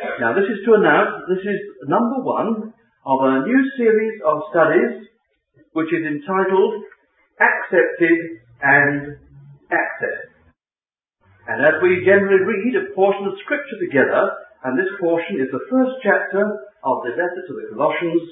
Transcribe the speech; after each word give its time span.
Now 0.00 0.32
this 0.32 0.48
is 0.48 0.64
to 0.64 0.80
announce 0.80 1.28
this 1.28 1.44
is 1.44 1.60
number 1.84 2.24
one 2.24 2.72
of 3.04 3.18
a 3.20 3.44
new 3.44 3.60
series 3.76 4.16
of 4.24 4.48
studies 4.48 5.08
which 5.76 5.92
is 5.92 6.04
entitled 6.08 6.84
Accepted 7.36 8.40
and 8.64 9.20
Access. 9.68 10.20
And 11.48 11.60
as 11.68 11.84
we 11.84 12.00
generally 12.04 12.40
read 12.48 12.80
a 12.80 12.94
portion 12.96 13.28
of 13.28 13.36
scripture 13.44 13.76
together, 13.76 14.24
and 14.64 14.78
this 14.78 14.88
portion 15.00 15.36
is 15.36 15.52
the 15.52 15.68
first 15.68 16.00
chapter 16.00 16.48
of 16.48 16.96
the 17.04 17.12
letter 17.12 17.42
to 17.48 17.54
the 17.60 17.66
Colossians, 17.76 18.24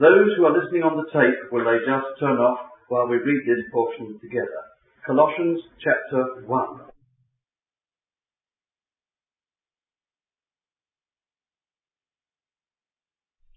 those 0.00 0.32
who 0.36 0.44
are 0.48 0.56
listening 0.56 0.84
on 0.84 0.96
the 0.96 1.08
tape, 1.12 1.40
will 1.52 1.64
they 1.64 1.80
just 1.84 2.08
turn 2.20 2.36
off 2.40 2.72
while 2.88 3.08
we 3.08 3.16
read 3.16 3.42
this 3.44 3.64
portion 3.72 4.16
together? 4.20 4.60
Colossians 5.04 5.60
chapter 5.80 6.44
1. 6.44 6.95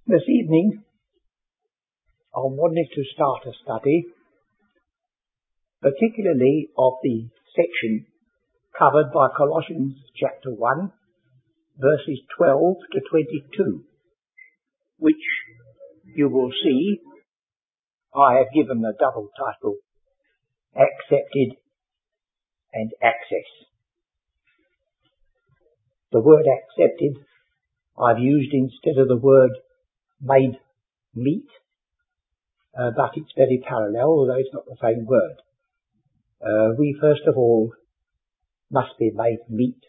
This 0.09 0.25
evening, 0.27 0.81
I 2.35 2.39
wanted 2.39 2.87
to 2.95 3.03
start 3.13 3.45
a 3.45 3.53
study, 3.63 4.05
particularly 5.83 6.69
of 6.75 6.93
the 7.03 7.29
section 7.53 8.07
covered 8.75 9.13
by 9.13 9.27
Colossians 9.37 9.97
chapter 10.19 10.49
1, 10.49 10.91
verses 11.77 12.21
12 12.39 12.77
to 12.91 12.99
22, 13.07 13.83
which 14.97 15.13
you 16.15 16.27
will 16.27 16.49
see 16.63 17.01
I 18.11 18.37
have 18.37 18.47
given 18.51 18.81
the 18.81 18.95
double 18.99 19.29
title, 19.37 19.75
Accepted 20.73 21.61
and 22.73 22.89
Access. 23.03 23.45
The 26.11 26.19
word 26.19 26.45
accepted 26.49 27.23
I've 27.95 28.17
used 28.17 28.55
instead 28.55 28.99
of 28.99 29.07
the 29.07 29.21
word 29.21 29.51
made 30.21 30.57
meet, 31.15 31.47
uh, 32.77 32.91
but 32.95 33.11
it's 33.15 33.31
very 33.35 33.63
parallel, 33.65 34.07
although 34.07 34.37
it's 34.37 34.53
not 34.53 34.65
the 34.65 34.77
same 34.81 35.05
word. 35.05 35.37
Uh, 36.41 36.75
we 36.77 36.97
first 36.99 37.21
of 37.27 37.37
all 37.37 37.73
must 38.71 38.97
be 38.97 39.11
made 39.13 39.39
meet 39.49 39.81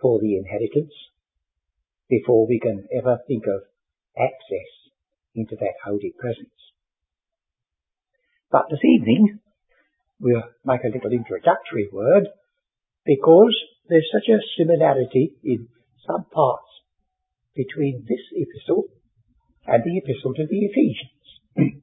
for 0.00 0.20
the 0.20 0.36
inheritance 0.36 0.92
before 2.08 2.46
we 2.46 2.60
can 2.60 2.86
ever 2.96 3.18
think 3.26 3.44
of 3.46 3.62
access 4.16 4.70
into 5.34 5.56
that 5.56 5.74
holy 5.84 6.12
presence. 6.18 6.50
But 8.50 8.66
this 8.70 8.84
evening, 8.84 9.40
we'll 10.20 10.44
make 10.64 10.84
a 10.84 10.88
little 10.92 11.12
introductory 11.12 11.88
word 11.92 12.28
because 13.04 13.54
there's 13.88 14.08
such 14.12 14.28
a 14.28 14.40
similarity 14.58 15.34
in 15.44 15.68
some 16.06 16.24
parts 16.24 16.68
between 17.54 18.04
this 18.08 18.20
epistle 18.32 18.84
and 19.66 19.82
the 19.84 19.98
epistle 19.98 20.34
to 20.34 20.46
the 20.46 20.58
Ephesians. 20.66 21.10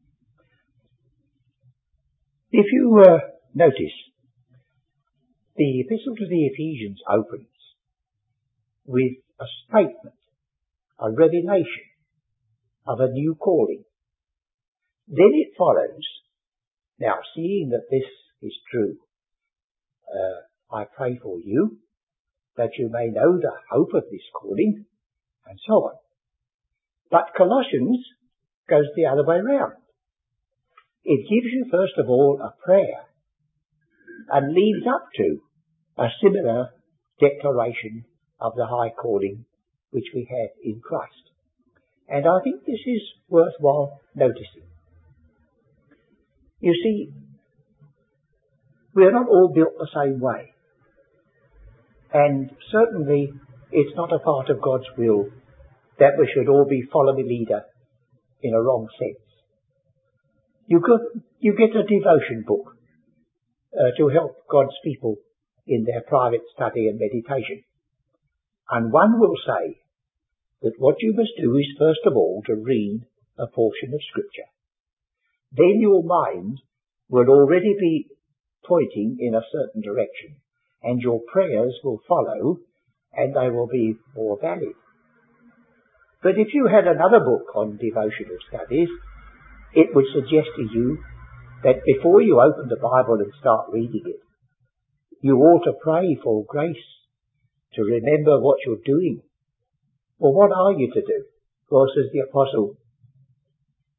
if 2.52 2.66
you 2.72 3.04
uh, 3.06 3.20
notice, 3.54 3.98
the 5.56 5.82
epistle 5.82 6.16
to 6.16 6.28
the 6.28 6.46
Ephesians 6.46 7.00
opens 7.10 7.48
with 8.86 9.14
a 9.40 9.46
statement, 9.68 10.16
a 11.00 11.12
revelation 11.12 11.84
of 12.88 13.00
a 13.00 13.10
new 13.10 13.36
calling. 13.36 13.84
Then 15.08 15.32
it 15.34 15.54
follows, 15.58 16.06
now 17.00 17.16
seeing 17.36 17.70
that 17.70 17.90
this 17.92 18.10
is 18.42 18.54
true, 18.72 18.98
uh, 20.08 20.76
I 20.76 20.86
pray 20.86 21.20
for 21.22 21.40
you 21.40 21.78
that 22.58 22.78
you 22.78 22.90
may 22.90 23.08
know 23.08 23.38
the 23.38 23.52
hope 23.72 23.94
of 23.94 24.04
this 24.12 24.22
calling, 24.34 24.86
and 25.48 25.60
so 25.68 25.74
on. 25.74 25.96
But 27.14 27.30
Colossians 27.38 28.04
goes 28.68 28.88
the 28.96 29.06
other 29.06 29.24
way 29.24 29.38
round. 29.38 29.74
It 31.06 31.30
gives 31.30 31.54
you 31.54 31.68
first 31.72 31.94
of 32.00 32.10
all 32.10 32.40
a 32.42 32.56
prayer 32.66 33.06
and 34.32 34.52
leads 34.52 34.88
up 34.88 35.10
to 35.18 35.38
a 36.00 36.08
similar 36.24 36.70
declaration 37.20 38.06
of 38.42 38.54
the 38.56 38.66
high 38.66 38.90
calling 39.00 39.46
which 39.92 40.08
we 40.16 40.28
have 40.28 40.50
in 40.64 40.82
Christ. 40.84 41.30
And 42.10 42.26
I 42.26 42.42
think 42.44 42.66
this 42.66 42.82
is 42.84 43.02
worthwhile 43.30 44.02
noticing. 44.16 44.66
You 46.62 46.74
see, 46.84 47.10
we 48.96 49.04
are 49.04 49.12
not 49.12 49.28
all 49.28 49.52
built 49.54 49.74
the 49.78 50.04
same 50.04 50.20
way. 50.20 50.52
And 52.12 52.50
certainly 52.72 53.34
it's 53.72 53.96
not 53.96 54.12
a 54.12 54.18
part 54.18 54.50
of 54.50 54.64
God's 54.64 54.88
will 54.98 55.30
that 56.04 56.20
we 56.20 56.28
should 56.34 56.50
all 56.52 56.68
be 56.68 56.84
follow 56.92 57.16
the 57.16 57.24
leader 57.24 57.64
in 58.42 58.54
a 58.54 58.62
wrong 58.62 58.90
sense. 59.00 59.24
You 60.68 60.82
get, 60.84 61.24
you 61.40 61.56
get 61.56 61.80
a 61.80 61.88
devotion 61.88 62.44
book 62.46 62.76
uh, 63.72 63.96
to 63.98 64.10
help 64.10 64.36
God's 64.52 64.76
people 64.84 65.16
in 65.66 65.86
their 65.86 66.02
private 66.02 66.44
study 66.54 66.90
and 66.90 67.00
meditation. 67.00 67.64
And 68.70 68.92
one 68.92 69.18
will 69.18 69.38
say 69.48 69.80
that 70.62 70.76
what 70.78 70.96
you 71.00 71.14
must 71.16 71.40
do 71.40 71.56
is 71.56 71.80
first 71.80 72.04
of 72.06 72.18
all 72.18 72.44
to 72.48 72.56
read 72.56 73.08
a 73.40 73.48
portion 73.48 73.94
of 73.94 74.04
scripture. 74.12 74.52
Then 75.54 75.80
your 75.80 76.04
mind 76.04 76.60
will 77.08 77.30
already 77.30 77.76
be 77.80 78.08
pointing 78.68 79.20
in 79.22 79.36
a 79.36 79.48
certain 79.56 79.82
direction 79.82 80.36
and 80.82 81.00
your 81.00 81.22
prayers 81.32 81.80
will 81.82 82.02
follow 82.10 82.58
and 83.14 83.34
they 83.34 83.50
will 83.50 83.68
be 83.68 83.96
more 84.18 84.38
valid. 84.42 84.76
But 86.24 86.40
if 86.40 86.54
you 86.54 86.68
had 86.72 86.88
another 86.88 87.20
book 87.20 87.52
on 87.54 87.76
devotional 87.76 88.40
studies, 88.48 88.88
it 89.76 89.94
would 89.94 90.06
suggest 90.16 90.56
to 90.56 90.64
you 90.64 91.04
that 91.64 91.84
before 91.86 92.22
you 92.22 92.40
open 92.40 92.70
the 92.70 92.80
Bible 92.80 93.20
and 93.20 93.32
start 93.40 93.68
reading 93.72 94.04
it, 94.06 94.22
you 95.20 95.36
ought 95.38 95.66
to 95.66 95.74
pray 95.84 96.18
for 96.24 96.46
grace 96.48 96.88
to 97.74 97.84
remember 97.84 98.40
what 98.40 98.60
you're 98.66 98.84
doing. 98.86 99.22
Well, 100.18 100.34
what 100.34 100.52
are 100.52 100.72
you 100.80 100.92
to 100.94 101.02
do? 101.02 101.26
Well, 101.70 101.88
says 101.94 102.12
the 102.14 102.28
apostle, 102.30 102.78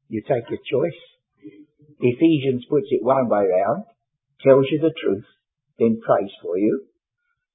you 0.07 0.21
take 0.21 0.49
your 0.49 0.59
choice. 0.65 0.99
Ephesians 1.99 2.65
puts 2.69 2.87
it 2.89 3.03
one 3.03 3.29
way 3.29 3.45
round, 3.45 3.83
tells 4.41 4.65
you 4.71 4.79
the 4.79 4.93
truth, 4.97 5.25
then 5.77 6.01
prays 6.01 6.31
for 6.41 6.57
you. 6.57 6.85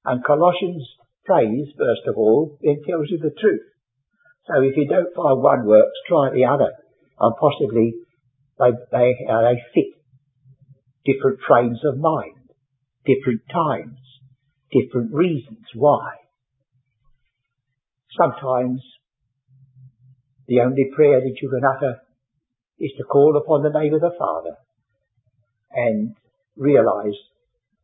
And 0.05 0.25
Colossians 0.25 0.87
prays, 1.25 1.69
first 1.77 2.07
of 2.07 2.17
all, 2.17 2.59
then 2.63 2.83
tells 2.87 3.11
you 3.11 3.19
the 3.19 3.35
truth. 3.41 3.70
So 4.51 4.63
if 4.63 4.77
you 4.77 4.87
don't 4.89 5.15
find 5.15 5.41
one 5.41 5.65
works, 5.65 5.95
try 6.09 6.31
the 6.35 6.45
other. 6.45 6.73
And 7.21 7.35
possibly 7.39 7.95
they, 8.59 8.71
they, 8.91 9.15
uh, 9.31 9.43
they 9.43 9.63
fit 9.75 9.95
different 11.07 11.39
frames 11.47 11.79
of 11.85 11.99
mind, 11.99 12.51
different 13.07 13.43
times, 13.53 13.99
different 14.73 15.15
reasons 15.15 15.65
why. 15.75 16.17
Sometimes 18.19 18.83
the 20.49 20.61
only 20.61 20.91
prayer 20.97 21.21
that 21.21 21.39
you 21.41 21.49
can 21.49 21.63
utter 21.65 22.01
is 22.81 22.91
to 22.99 23.05
call 23.05 23.37
upon 23.37 23.63
the 23.63 23.79
name 23.79 23.95
of 23.95 24.01
the 24.01 24.11
Father 24.19 24.57
and 25.73 26.17
realize 26.57 27.15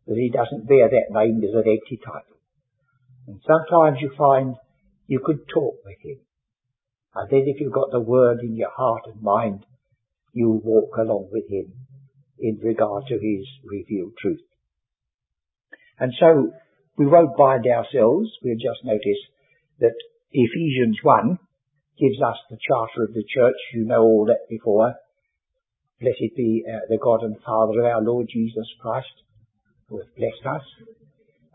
that 0.09 0.16
he 0.16 0.31
doesn't 0.34 0.66
bear 0.66 0.88
that 0.88 1.15
name 1.15 1.41
as 1.44 1.55
an 1.55 1.62
empty 1.65 2.00
title. 2.05 2.37
And 3.28 3.41
sometimes 3.47 3.99
you 4.00 4.10
find 4.19 4.56
you 5.06 5.21
could 5.25 5.47
talk 5.53 5.75
with 5.84 5.99
him. 6.03 6.25
And 7.16 7.31
then 7.31 7.44
if 7.47 7.60
you've 7.60 7.72
got 7.72 7.91
the 7.91 8.00
word 8.00 8.41
in 8.43 8.56
your 8.56 8.71
heart 8.71 9.03
and 9.06 9.22
mind, 9.22 9.65
you 10.32 10.60
walk 10.62 10.97
along 10.99 11.31
with 11.32 11.49
him 11.49 11.72
in 12.38 12.59
regard 12.62 13.04
to 13.09 13.15
his 13.15 13.47
revealed 13.65 14.12
truth. 14.21 14.43
And 15.99 16.12
so 16.21 16.53
we 16.99 17.06
won't 17.06 17.37
bind 17.37 17.65
ourselves. 17.66 18.28
We'll 18.44 18.56
just 18.56 18.85
notice 18.85 19.23
that 19.81 19.94
Ephesians 20.31 20.99
1 21.02 21.38
gives 21.99 22.20
us 22.20 22.37
the 22.50 22.58
charter 22.69 23.05
of 23.05 23.14
the 23.14 23.25
church. 23.35 23.56
You 23.73 23.87
know 23.87 24.02
all 24.02 24.26
that 24.26 24.49
before. 24.50 24.94
Blessed 25.99 26.37
be 26.37 26.64
uh, 26.69 26.81
the 26.91 26.99
God 27.02 27.23
and 27.23 27.37
Father 27.41 27.81
of 27.81 27.87
our 27.87 28.02
Lord 28.02 28.29
Jesus 28.31 28.69
Christ, 28.82 29.25
who 29.88 29.99
has 29.99 30.06
blessed 30.14 30.44
us. 30.44 30.62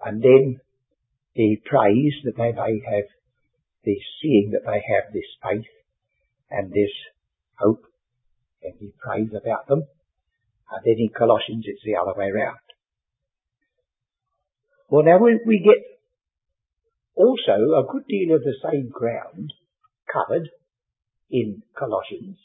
And 0.04 0.24
then 0.24 0.60
the 1.36 1.58
praise 1.66 2.16
that 2.26 2.36
they 2.36 2.52
may 2.52 2.82
have, 2.90 3.06
the 3.84 3.98
seeing 4.22 4.52
that 4.52 4.66
they 4.66 4.82
have 4.94 5.14
this 5.14 5.26
faith 5.42 5.72
and 6.50 6.72
this 6.72 6.92
hope, 7.58 7.84
and 8.64 8.74
he 8.80 8.94
prays 9.00 9.30
about 9.30 9.68
them. 9.68 9.84
And 10.72 10.82
then 10.86 10.96
in 10.98 11.10
Colossians 11.10 11.66
it's 11.68 11.84
the 11.84 11.96
other 11.96 12.18
way 12.18 12.30
around. 12.30 12.60
Well 14.90 15.04
now 15.04 15.18
we, 15.18 15.40
we 15.46 15.60
get 15.60 15.84
also 17.16 17.52
a 17.52 17.92
good 17.92 18.08
deal 18.08 18.36
of 18.36 18.44
the 18.44 18.56
same 18.64 18.90
ground 18.90 19.54
covered 20.12 20.50
in 21.30 21.64
Colossians 21.78 22.38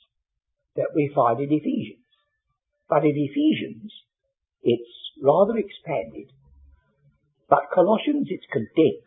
that 0.77 0.95
we 0.95 1.11
find 1.15 1.41
in 1.41 1.51
Ephesians. 1.51 2.05
But 2.89 3.05
in 3.05 3.15
Ephesians, 3.17 3.93
it's 4.63 4.91
rather 5.23 5.57
expanded. 5.57 6.31
But 7.49 7.71
Colossians, 7.75 8.29
it's 8.31 8.47
condensed 8.53 9.06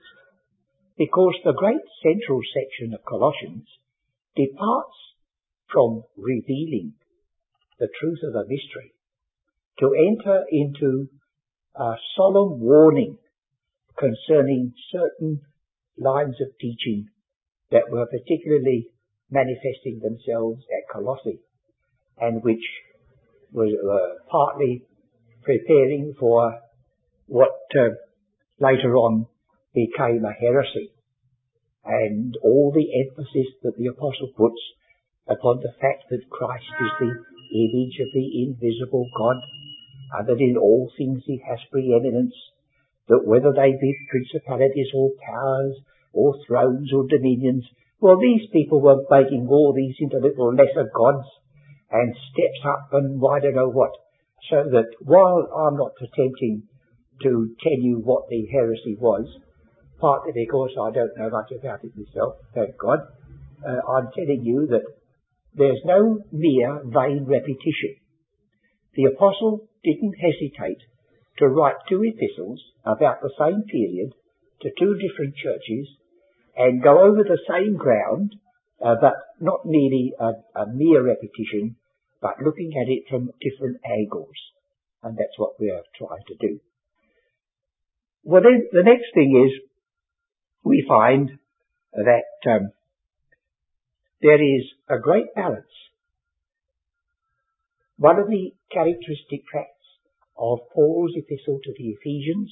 because 1.00 1.34
the 1.46 1.54
great 1.54 1.82
central 2.04 2.42
section 2.54 2.94
of 2.94 3.06
Colossians 3.06 3.66
departs 4.36 4.98
from 5.72 6.04
revealing 6.18 6.94
the 7.80 7.88
truth 8.00 8.20
of 8.22 8.34
the 8.34 8.44
mystery 8.44 8.94
to 9.80 9.96
enter 9.96 10.44
into 10.52 11.08
a 11.74 11.94
solemn 12.18 12.60
warning 12.60 13.18
concerning 13.98 14.74
certain 14.92 15.40
lines 15.98 16.36
of 16.42 16.50
teaching 16.60 17.08
that 17.72 17.90
were 17.90 18.06
particularly 18.06 18.90
manifesting 19.32 20.02
themselves 20.04 20.62
at 20.76 20.94
Colossae 20.94 21.40
and 22.20 22.44
which 22.44 22.64
were 23.54 24.18
partly 24.30 24.84
preparing 25.44 26.14
for 26.20 26.60
what 27.28 27.58
uh, 27.80 27.96
later 28.60 28.96
on 28.96 29.28
became 29.74 30.26
a 30.26 30.34
heresy. 30.34 30.92
And 31.86 32.36
all 32.44 32.72
the 32.72 32.90
emphasis 33.06 33.54
that 33.64 33.78
the 33.78 33.88
apostle 33.88 34.32
puts 34.36 34.62
upon 35.28 35.62
the 35.62 35.74
fact 35.80 36.10
that 36.10 36.30
Christ 36.30 36.66
is 36.82 36.92
the 37.00 37.14
image 37.56 37.98
of 38.02 38.10
the 38.14 38.28
invisible 38.44 39.08
God, 39.18 39.38
and 40.18 40.28
that 40.28 40.42
in 40.42 40.58
all 40.58 40.92
things 40.98 41.24
he 41.26 41.42
has 41.48 41.60
preeminence, 41.72 42.34
that 43.08 43.26
whether 43.26 43.52
they 43.54 43.72
be 43.80 43.96
principalities 44.10 44.90
or 44.94 45.12
powers, 45.26 45.78
or 46.14 46.36
thrones 46.48 46.92
or 46.94 47.06
dominions, 47.08 47.66
well, 48.00 48.18
these 48.20 48.48
people 48.52 48.82
were 48.82 49.04
making 49.10 49.48
all 49.50 49.74
these 49.74 49.96
into 50.00 50.18
little 50.18 50.54
lesser 50.54 50.90
gods, 50.96 51.28
and 51.92 52.16
steps 52.32 52.66
up 52.66 52.90
and 52.94 53.22
I 53.22 53.40
don't 53.40 53.56
know 53.56 53.70
what. 53.70 53.92
So 54.50 54.64
that 54.72 54.90
while 55.02 55.48
I'm 55.54 55.78
not 55.78 55.92
attempting 56.02 56.64
to 57.24 57.56
tell 57.62 57.80
you 57.80 58.02
what 58.04 58.30
the 58.30 58.46
heresy 58.52 58.96
was, 59.00 59.28
partly 60.00 60.32
because 60.34 60.72
I 60.80 60.92
don't 60.92 61.18
know 61.18 61.30
much 61.30 61.52
about 61.52 61.84
it 61.84 61.92
myself, 61.96 62.36
thank 62.54 62.78
God, 62.78 63.00
uh, 63.66 63.92
I'm 63.92 64.10
telling 64.16 64.44
you 64.44 64.68
that 64.68 64.84
there's 65.54 65.82
no 65.86 66.20
mere 66.32 66.82
vain 66.86 67.26
repetition. 67.28 67.96
The 68.96 69.06
apostle 69.06 69.68
didn't 69.84 70.16
hesitate 70.16 70.80
to 71.38 71.48
write 71.48 71.76
two 71.88 72.04
epistles 72.04 72.62
about 72.86 73.22
the 73.22 73.32
same 73.38 73.64
period 73.64 74.14
to 74.62 74.70
two 74.78 74.96
different 74.96 75.36
churches 75.36 75.88
and 76.56 76.84
go 76.84 77.00
over 77.00 77.24
the 77.24 77.40
same 77.50 77.78
ground, 77.78 78.36
uh, 78.84 78.96
but 79.00 79.14
not 79.40 79.66
merely 79.66 80.14
a, 80.20 80.32
a 80.60 80.68
mere 80.68 81.04
repetition, 81.04 81.76
but 82.22 82.42
looking 82.44 82.74
at 82.76 82.90
it 82.90 83.04
from 83.10 83.32
different 83.42 83.78
angles. 83.90 84.36
And 85.02 85.18
that's 85.18 85.38
what 85.38 85.60
we 85.60 85.70
are 85.70 85.84
trying 85.98 86.24
to 86.28 86.36
do. 86.36 86.60
Well 88.24 88.42
then, 88.44 88.68
the 88.74 88.84
next 88.84 89.14
thing 89.14 89.32
is, 89.48 89.69
we 90.64 90.86
find 90.88 91.32
that 91.94 92.50
um, 92.50 92.72
there 94.22 94.42
is 94.42 94.66
a 94.90 95.00
great 95.00 95.34
balance. 95.36 95.66
One 97.98 98.20
of 98.20 98.28
the 98.28 98.54
characteristic 98.72 99.46
traits 99.52 99.70
of 100.38 100.60
Paul's 100.74 101.14
epistle 101.16 101.60
to 101.64 101.74
the 101.78 101.90
Ephesians, 101.90 102.50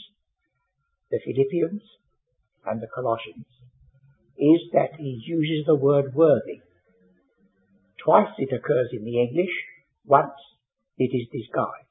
the 1.10 1.20
Philippians, 1.24 1.82
and 2.66 2.82
the 2.82 2.88
Colossians 2.94 3.46
is 4.38 4.62
that 4.74 5.00
he 5.00 5.22
uses 5.26 5.66
the 5.66 5.76
word 5.76 6.14
worthy. 6.14 6.62
Twice 8.04 8.34
it 8.38 8.54
occurs 8.54 8.90
in 8.92 9.04
the 9.04 9.20
English, 9.22 9.52
once 10.06 10.36
it 10.98 11.12
is 11.16 11.28
disguised. 11.32 11.88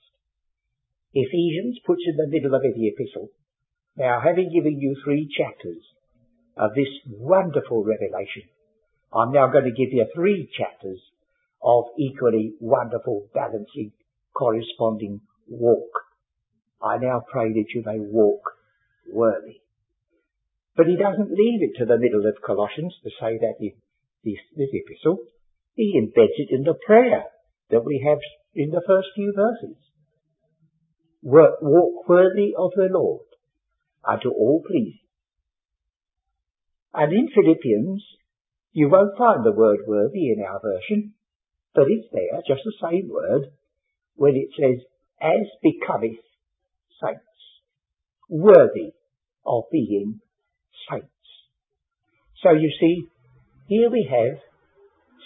Ephesians 1.13 1.79
puts 1.85 2.03
in 2.07 2.17
the 2.17 2.29
middle 2.29 2.55
of 2.55 2.63
the 2.63 2.89
epistle, 2.89 3.31
now 3.97 4.21
having 4.23 4.53
given 4.53 4.79
you 4.79 4.97
three 5.03 5.27
chapters 5.27 5.83
of 6.57 6.75
this 6.75 6.89
wonderful 7.07 7.85
revelation, 7.85 8.43
I'm 9.13 9.33
now 9.33 9.49
going 9.49 9.65
to 9.65 9.71
give 9.71 9.93
you 9.93 10.07
three 10.15 10.49
chapters 10.57 11.01
of 11.63 11.85
equally 11.99 12.55
wonderful, 12.61 13.29
balancing, 13.35 13.93
corresponding 14.35 15.21
walk. 15.49 15.91
I 16.83 16.99
now 16.99 17.23
pray 17.31 17.53
that 17.53 17.75
you 17.75 17.83
may 17.85 17.99
walk 17.99 18.43
worthy. 19.11 19.61
But 20.77 20.87
he 20.87 20.97
doesn't 20.97 21.31
leave 21.31 21.63
it 21.63 21.79
to 21.79 21.87
the 21.87 21.99
middle 21.99 22.27
of 22.27 22.43
Colossians 22.45 22.95
to 23.03 23.11
say 23.19 23.39
that 23.39 23.55
in 23.61 23.73
this, 24.27 24.43
this 24.57 24.69
epistle. 24.73 25.19
He 25.75 25.99
embeds 26.01 26.37
it 26.37 26.49
in 26.51 26.65
the 26.65 26.75
prayer 26.75 27.25
that 27.71 27.85
we 27.85 28.05
have 28.07 28.19
in 28.55 28.71
the 28.71 28.83
first 28.87 29.09
few 29.15 29.33
verses. 29.35 29.77
Walk 31.23 32.09
worthy 32.09 32.55
of 32.57 32.73
the 32.77 32.89
Lord 32.91 33.27
unto 34.05 34.31
all 34.31 34.63
pleasing. 34.67 35.06
And 36.97 37.13
in 37.13 37.29
Philippians, 37.29 38.03
you 38.73 38.89
won't 38.89 39.19
find 39.19 39.45
the 39.45 39.53
word 39.53 39.81
worthy 39.87 40.33
in 40.33 40.43
our 40.43 40.61
version, 40.61 41.13
but 41.75 41.85
it's 41.89 42.09
there, 42.11 42.41
just 42.49 42.63
the 42.65 42.89
same 42.91 43.11
word, 43.11 43.53
when 44.15 44.35
it 44.35 44.49
says, 44.59 44.83
as 45.21 45.47
becometh 45.63 46.25
saints, 47.05 47.21
worthy 48.31 48.93
of 49.45 49.65
being 49.71 50.21
saints. 50.91 51.07
So 52.43 52.53
you 52.53 52.73
see, 52.81 53.07
here 53.69 53.91
we 53.91 54.09
have 54.11 54.39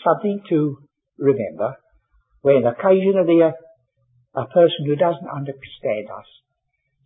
something 0.04 0.42
to 0.48 0.78
remember 1.18 1.76
when 2.42 2.64
occasionally 2.66 3.42
a, 3.42 3.52
a 4.34 4.46
person 4.46 4.86
who 4.86 4.96
doesn't 4.96 5.28
understand 5.28 6.08
us 6.10 6.26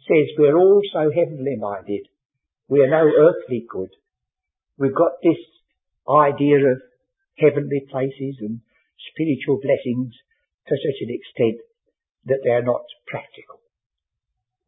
says 0.09 0.29
we're 0.39 0.57
all 0.57 0.81
so 0.91 1.11
heavenly 1.15 1.57
minded, 1.59 2.07
we 2.69 2.81
are 2.81 2.89
no 2.89 3.05
earthly 3.05 3.67
good. 3.69 3.91
We've 4.77 4.95
got 4.95 5.23
this 5.23 5.39
idea 6.09 6.59
of 6.59 6.83
heavenly 7.39 7.87
places 7.91 8.37
and 8.41 8.61
spiritual 9.13 9.61
blessings 9.63 10.15
to 10.69 10.75
such 10.75 11.01
an 11.03 11.11
extent 11.11 11.61
that 12.27 12.41
they're 12.43 12.65
not 12.65 12.85
practical. 13.07 13.61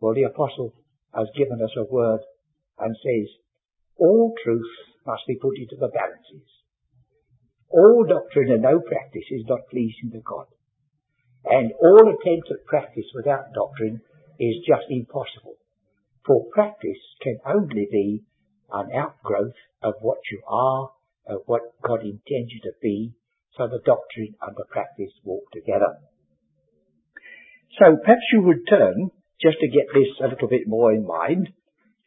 Well, 0.00 0.14
the 0.14 0.24
apostle 0.24 0.74
has 1.14 1.28
given 1.36 1.60
us 1.62 1.74
a 1.76 1.84
word 1.84 2.20
and 2.78 2.94
says, 3.02 3.28
all 3.98 4.34
truth 4.44 4.70
must 5.06 5.22
be 5.26 5.38
put 5.40 5.56
into 5.56 5.76
the 5.76 5.88
balances. 5.88 6.46
All 7.70 8.04
doctrine 8.04 8.52
and 8.52 8.62
no 8.62 8.80
practice 8.80 9.26
is 9.30 9.44
not 9.48 9.68
pleasing 9.70 10.10
to 10.12 10.20
God. 10.20 10.46
And 11.44 11.72
all 11.80 12.06
attempt 12.08 12.50
at 12.50 12.66
practice 12.66 13.06
without 13.14 13.54
doctrine 13.54 14.00
is 14.38 14.56
just 14.66 14.86
impossible. 14.90 15.56
For 16.26 16.44
practice 16.52 17.00
can 17.22 17.38
only 17.46 17.88
be 17.90 18.22
an 18.72 18.88
outgrowth 18.94 19.54
of 19.82 19.94
what 20.00 20.18
you 20.30 20.42
are, 20.48 20.90
of 21.28 21.42
what 21.46 21.62
God 21.82 22.00
intends 22.00 22.52
you 22.52 22.60
to 22.64 22.72
be, 22.82 23.12
so 23.56 23.66
the 23.66 23.80
doctrine 23.84 24.34
and 24.42 24.56
the 24.56 24.64
practice 24.70 25.12
walk 25.24 25.44
together. 25.52 25.96
So 27.78 27.96
perhaps 28.02 28.22
you 28.32 28.42
would 28.42 28.66
turn, 28.68 29.10
just 29.40 29.58
to 29.60 29.68
get 29.68 29.86
this 29.92 30.08
a 30.22 30.28
little 30.28 30.48
bit 30.48 30.66
more 30.66 30.92
in 30.92 31.06
mind, 31.06 31.48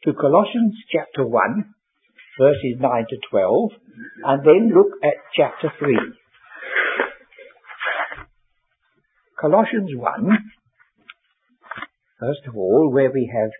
to 0.04 0.12
Colossians 0.14 0.74
chapter 0.90 1.26
1, 1.26 1.74
verses 2.38 2.76
9 2.80 3.06
to 3.10 3.16
12, 3.30 3.70
and 4.24 4.44
then 4.44 4.72
look 4.74 4.92
at 5.04 5.14
chapter 5.36 5.72
3. 5.78 5.96
Colossians 9.40 9.90
1, 9.94 10.38
first 12.18 12.40
of 12.46 12.56
all, 12.56 12.90
where 12.92 13.10
we 13.10 13.30
have 13.32 13.50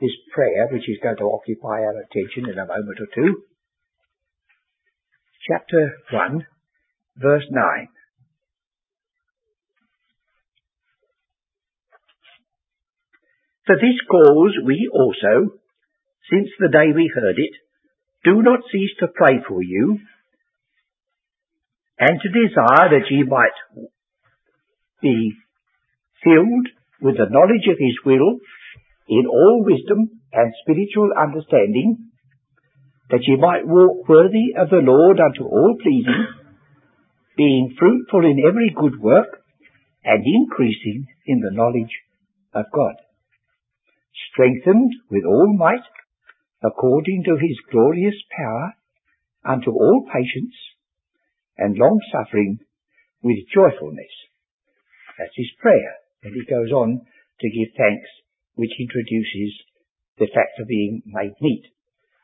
this 0.00 0.10
prayer, 0.32 0.68
which 0.70 0.88
is 0.88 0.98
going 1.02 1.16
to 1.16 1.30
occupy 1.30 1.80
our 1.80 1.98
attention 1.98 2.50
in 2.50 2.58
a 2.58 2.66
moment 2.66 2.98
or 3.00 3.08
two. 3.14 3.42
Chapter 5.48 5.92
1, 6.10 6.46
verse 7.16 7.44
9. 7.50 7.88
For 13.66 13.76
this 13.76 13.96
cause 14.10 14.54
we 14.64 14.90
also, 14.92 15.56
since 16.30 16.48
the 16.58 16.68
day 16.68 16.92
we 16.94 17.10
heard 17.14 17.36
it, 17.38 17.54
do 18.24 18.42
not 18.42 18.60
cease 18.72 18.90
to 19.00 19.08
pray 19.08 19.40
for 19.46 19.62
you, 19.62 19.98
and 21.98 22.20
to 22.20 22.28
desire 22.28 22.90
that 22.90 23.10
ye 23.10 23.22
might 23.22 23.88
be 25.00 25.32
filled 26.22 26.68
with 27.00 27.16
the 27.16 27.30
knowledge 27.30 27.68
of 27.70 27.78
his 27.78 27.96
will 28.04 28.38
in 29.08 29.26
all 29.26 29.64
wisdom 29.64 30.20
and 30.32 30.52
spiritual 30.62 31.10
understanding, 31.16 32.10
that 33.10 33.22
ye 33.26 33.36
might 33.36 33.66
walk 33.66 34.08
worthy 34.08 34.56
of 34.56 34.70
the 34.70 34.82
Lord 34.82 35.20
unto 35.20 35.44
all 35.44 35.76
pleasing, 35.82 36.26
being 37.36 37.76
fruitful 37.78 38.24
in 38.24 38.42
every 38.46 38.74
good 38.74 39.00
work, 39.00 39.42
and 40.04 40.24
increasing 40.24 41.06
in 41.26 41.40
the 41.40 41.52
knowledge 41.52 41.92
of 42.54 42.64
God, 42.72 42.94
strengthened 44.30 44.92
with 45.10 45.24
all 45.24 45.56
might 45.56 45.84
according 46.64 47.24
to 47.24 47.36
his 47.36 47.58
glorious 47.70 48.16
power, 48.36 48.74
unto 49.44 49.70
all 49.70 50.06
patience 50.08 50.56
and 51.58 51.76
long 51.76 52.00
suffering 52.10 52.58
with 53.22 53.36
joyfulness. 53.52 54.14
That's 55.18 55.36
his 55.36 55.50
prayer. 55.60 56.00
And 56.22 56.32
he 56.32 56.44
goes 56.48 56.72
on 56.72 57.02
to 57.40 57.50
give 57.50 57.76
thanks, 57.76 58.08
which 58.54 58.70
introduces 58.78 59.54
the 60.18 60.26
fact 60.26 60.60
of 60.60 60.68
being 60.68 61.02
made 61.06 61.34
meet. 61.40 61.64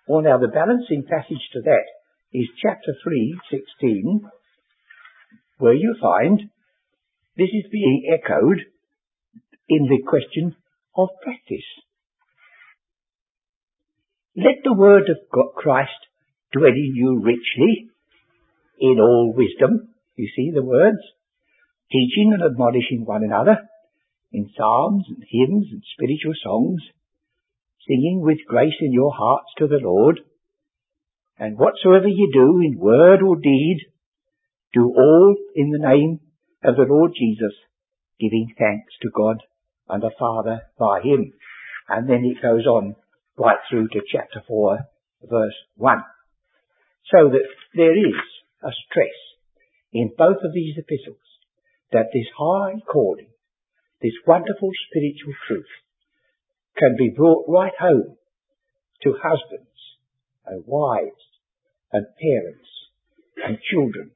Well, 0.06 0.22
now 0.22 0.38
the 0.38 0.48
balancing 0.48 1.04
passage 1.08 1.42
to 1.52 1.62
that 1.62 1.86
is 2.32 2.46
chapter 2.62 2.94
3, 3.02 3.40
16, 3.50 4.20
where 5.58 5.74
you 5.74 5.96
find 6.00 6.50
this 7.36 7.50
is 7.52 7.70
being 7.70 8.10
echoed 8.12 8.58
in 9.68 9.86
the 9.86 10.02
question 10.06 10.56
of 10.96 11.08
practice. 11.22 11.66
Let 14.36 14.62
the 14.64 14.74
word 14.74 15.08
of 15.10 15.18
God, 15.32 15.54
Christ 15.56 15.90
dwell 16.52 16.68
in 16.68 16.92
you 16.94 17.20
richly 17.22 17.90
in 18.78 18.98
all 19.00 19.32
wisdom. 19.36 19.94
You 20.16 20.28
see 20.34 20.50
the 20.54 20.62
words? 20.62 20.98
Teaching 21.90 22.32
and 22.32 22.42
admonishing 22.42 23.04
one 23.04 23.24
another 23.24 23.69
in 24.32 24.50
psalms 24.56 25.04
and 25.08 25.24
hymns 25.28 25.66
and 25.70 25.82
spiritual 25.94 26.34
songs, 26.42 26.80
singing 27.86 28.20
with 28.22 28.38
grace 28.46 28.76
in 28.80 28.92
your 28.92 29.12
hearts 29.12 29.48
to 29.58 29.66
the 29.66 29.80
Lord. 29.82 30.20
And 31.38 31.58
whatsoever 31.58 32.08
ye 32.08 32.30
do 32.32 32.60
in 32.60 32.78
word 32.78 33.22
or 33.22 33.36
deed, 33.36 33.80
do 34.72 34.92
all 34.96 35.36
in 35.54 35.70
the 35.70 35.78
name 35.78 36.20
of 36.62 36.76
the 36.76 36.86
Lord 36.88 37.12
Jesus, 37.18 37.54
giving 38.20 38.54
thanks 38.58 38.92
to 39.02 39.10
God 39.14 39.42
and 39.88 40.02
the 40.02 40.12
Father 40.18 40.62
by 40.78 41.00
him. 41.02 41.32
And 41.88 42.08
then 42.08 42.24
it 42.24 42.42
goes 42.42 42.66
on 42.66 42.94
right 43.36 43.58
through 43.68 43.88
to 43.88 44.00
chapter 44.12 44.42
4, 44.46 44.78
verse 45.28 45.54
1. 45.76 45.98
So 47.10 47.30
that 47.30 47.48
there 47.74 47.96
is 47.96 48.14
a 48.62 48.70
stress 48.86 49.16
in 49.92 50.12
both 50.16 50.36
of 50.44 50.52
these 50.54 50.76
epistles 50.76 51.18
that 51.92 52.10
this 52.12 52.26
high 52.38 52.74
calling, 52.86 53.28
this 54.02 54.14
wonderful 54.26 54.70
spiritual 54.88 55.34
truth, 55.46 55.72
can 56.78 56.96
be 56.96 57.12
brought 57.14 57.44
right 57.48 57.74
home 57.78 58.16
to 59.02 59.14
husbands 59.22 59.66
and 60.46 60.64
wives 60.66 61.24
and 61.92 62.06
parents 62.20 62.68
and 63.44 63.58
children 63.70 64.10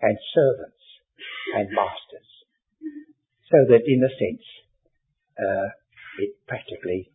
and 0.00 0.18
servants 0.34 0.84
and 1.54 1.68
masters. 1.70 2.30
So 3.50 3.58
that 3.68 3.82
in 3.86 4.02
a 4.02 4.12
sense, 4.12 4.44
uh, 5.38 5.68
it 6.18 6.34
practically 6.46 7.10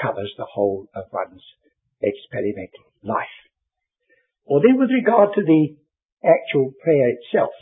covers 0.00 0.32
the 0.36 0.46
whole 0.46 0.88
of 0.94 1.04
one's 1.12 1.42
experimental 2.02 2.84
life. 3.02 3.38
Or 4.44 4.60
then 4.60 4.78
with 4.78 4.90
regard 4.90 5.30
to 5.34 5.42
the 5.42 5.76
actual 6.24 6.72
prayer 6.82 7.10
itself, 7.10 7.52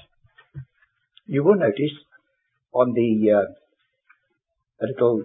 you 1.26 1.44
will 1.44 1.56
notice 1.56 1.94
on 2.72 2.92
the 2.94 3.30
uh, 3.30 3.52
little 4.86 5.22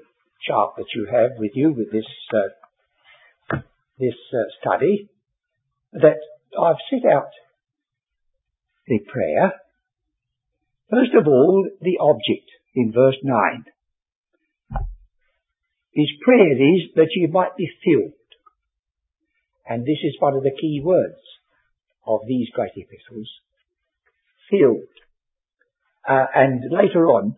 chart 0.47 0.73
that 0.77 0.87
you 0.95 1.07
have 1.11 1.31
with 1.37 1.51
you 1.55 1.73
with 1.73 1.91
this 1.91 2.05
uh, 2.33 3.57
this 3.99 4.15
uh, 4.33 4.43
study 4.61 5.09
that 5.93 6.19
I've 6.59 6.81
set 6.89 7.09
out 7.09 7.29
the 8.87 8.99
prayer. 8.99 9.53
First 10.89 11.11
of 11.19 11.27
all, 11.27 11.67
the 11.81 11.97
object 11.99 12.49
in 12.75 12.93
verse 12.93 13.17
9. 13.23 13.65
His 15.91 16.07
prayer 16.23 16.53
is 16.53 16.91
that 16.95 17.09
you 17.15 17.27
might 17.27 17.57
be 17.57 17.67
filled. 17.83 18.13
And 19.67 19.83
this 19.83 19.97
is 20.03 20.15
one 20.19 20.35
of 20.35 20.43
the 20.43 20.55
key 20.61 20.79
words 20.83 21.19
of 22.05 22.21
these 22.27 22.49
great 22.53 22.71
epistles. 22.75 23.29
Filled. 24.49 24.87
Uh, 26.07 26.25
and 26.33 26.63
later 26.71 27.07
on, 27.07 27.35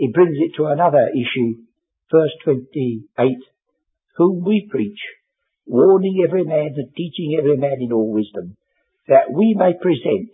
he 0.00 0.08
brings 0.08 0.38
it 0.40 0.56
to 0.56 0.64
another 0.64 1.12
issue, 1.12 1.60
verse 2.10 2.32
28, 2.44 3.36
whom 4.16 4.42
we 4.46 4.66
preach, 4.70 4.98
warning 5.66 6.24
every 6.26 6.42
man 6.42 6.72
and 6.74 6.88
teaching 6.96 7.36
every 7.38 7.58
man 7.58 7.76
in 7.82 7.92
all 7.92 8.10
wisdom, 8.10 8.56
that 9.08 9.30
we 9.30 9.54
may 9.58 9.74
present 9.76 10.30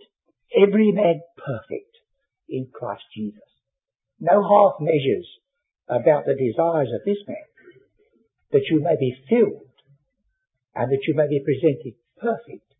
every 0.55 0.93
man 0.93 1.19
perfect 1.35 1.91
in 2.47 2.69
Christ 2.71 3.03
Jesus. 3.13 3.43
No 4.21 4.41
half 4.41 4.79
measures 4.79 5.27
about 5.89 6.23
the 6.23 6.39
desires 6.39 6.87
of 6.95 7.03
this 7.03 7.19
man, 7.27 7.35
that 8.53 8.63
you 8.71 8.81
may 8.81 8.95
be 8.97 9.17
filled, 9.27 9.67
and 10.75 10.89
that 10.89 11.03
you 11.05 11.13
may 11.13 11.27
be 11.27 11.43
presented 11.43 11.99
perfect, 12.21 12.71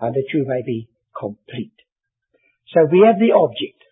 and 0.00 0.14
that 0.14 0.32
you 0.32 0.46
may 0.48 0.62
be 0.64 0.88
complete. 1.14 1.76
So 2.72 2.86
we 2.90 3.04
have 3.04 3.20
the 3.20 3.36
object. 3.36 3.83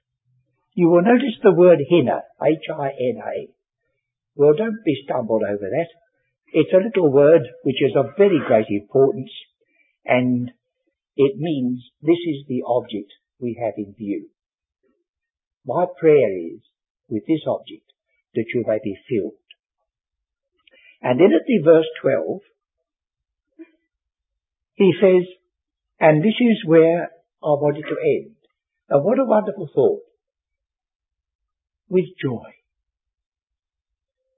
You 0.75 0.89
will 0.89 1.03
notice 1.03 1.37
the 1.43 1.53
word 1.53 1.81
hina, 1.91 2.23
H-I-N-A. 2.43 3.53
Well, 4.35 4.55
don't 4.57 4.85
be 4.85 5.03
stumbled 5.05 5.43
over 5.43 5.69
that. 5.69 5.89
It's 6.53 6.73
a 6.73 6.85
little 6.85 7.13
word 7.13 7.43
which 7.63 7.83
is 7.83 7.95
of 7.97 8.17
very 8.17 8.41
great 8.47 8.67
importance, 8.69 9.31
and 10.05 10.51
it 11.17 11.37
means 11.39 11.83
this 12.01 12.21
is 12.27 12.47
the 12.49 12.63
object 12.67 13.13
we 13.39 13.59
have 13.63 13.75
in 13.77 13.95
view. 13.95 14.29
My 15.67 15.87
prayer 15.99 16.33
is, 16.37 16.61
with 17.09 17.25
this 17.27 17.43
object, 17.47 17.93
that 18.35 18.47
you 18.55 18.65
may 18.67 18.79
be 18.83 18.97
filled. 19.09 19.35
And 21.03 21.21
then 21.21 21.33
at 21.35 21.47
the 21.47 21.61
verse 21.65 21.87
12, 22.01 22.41
he 24.75 24.93
says, 25.01 25.27
and 26.01 26.23
this 26.23 26.35
is 26.41 26.65
where 26.67 27.11
I 27.45 27.53
wanted 27.61 27.83
to 27.83 27.97
end. 28.03 28.37
And 28.89 29.05
what 29.05 29.19
a 29.19 29.25
wonderful 29.25 29.69
thought. 29.75 30.01
With 31.89 32.07
joy. 32.21 32.53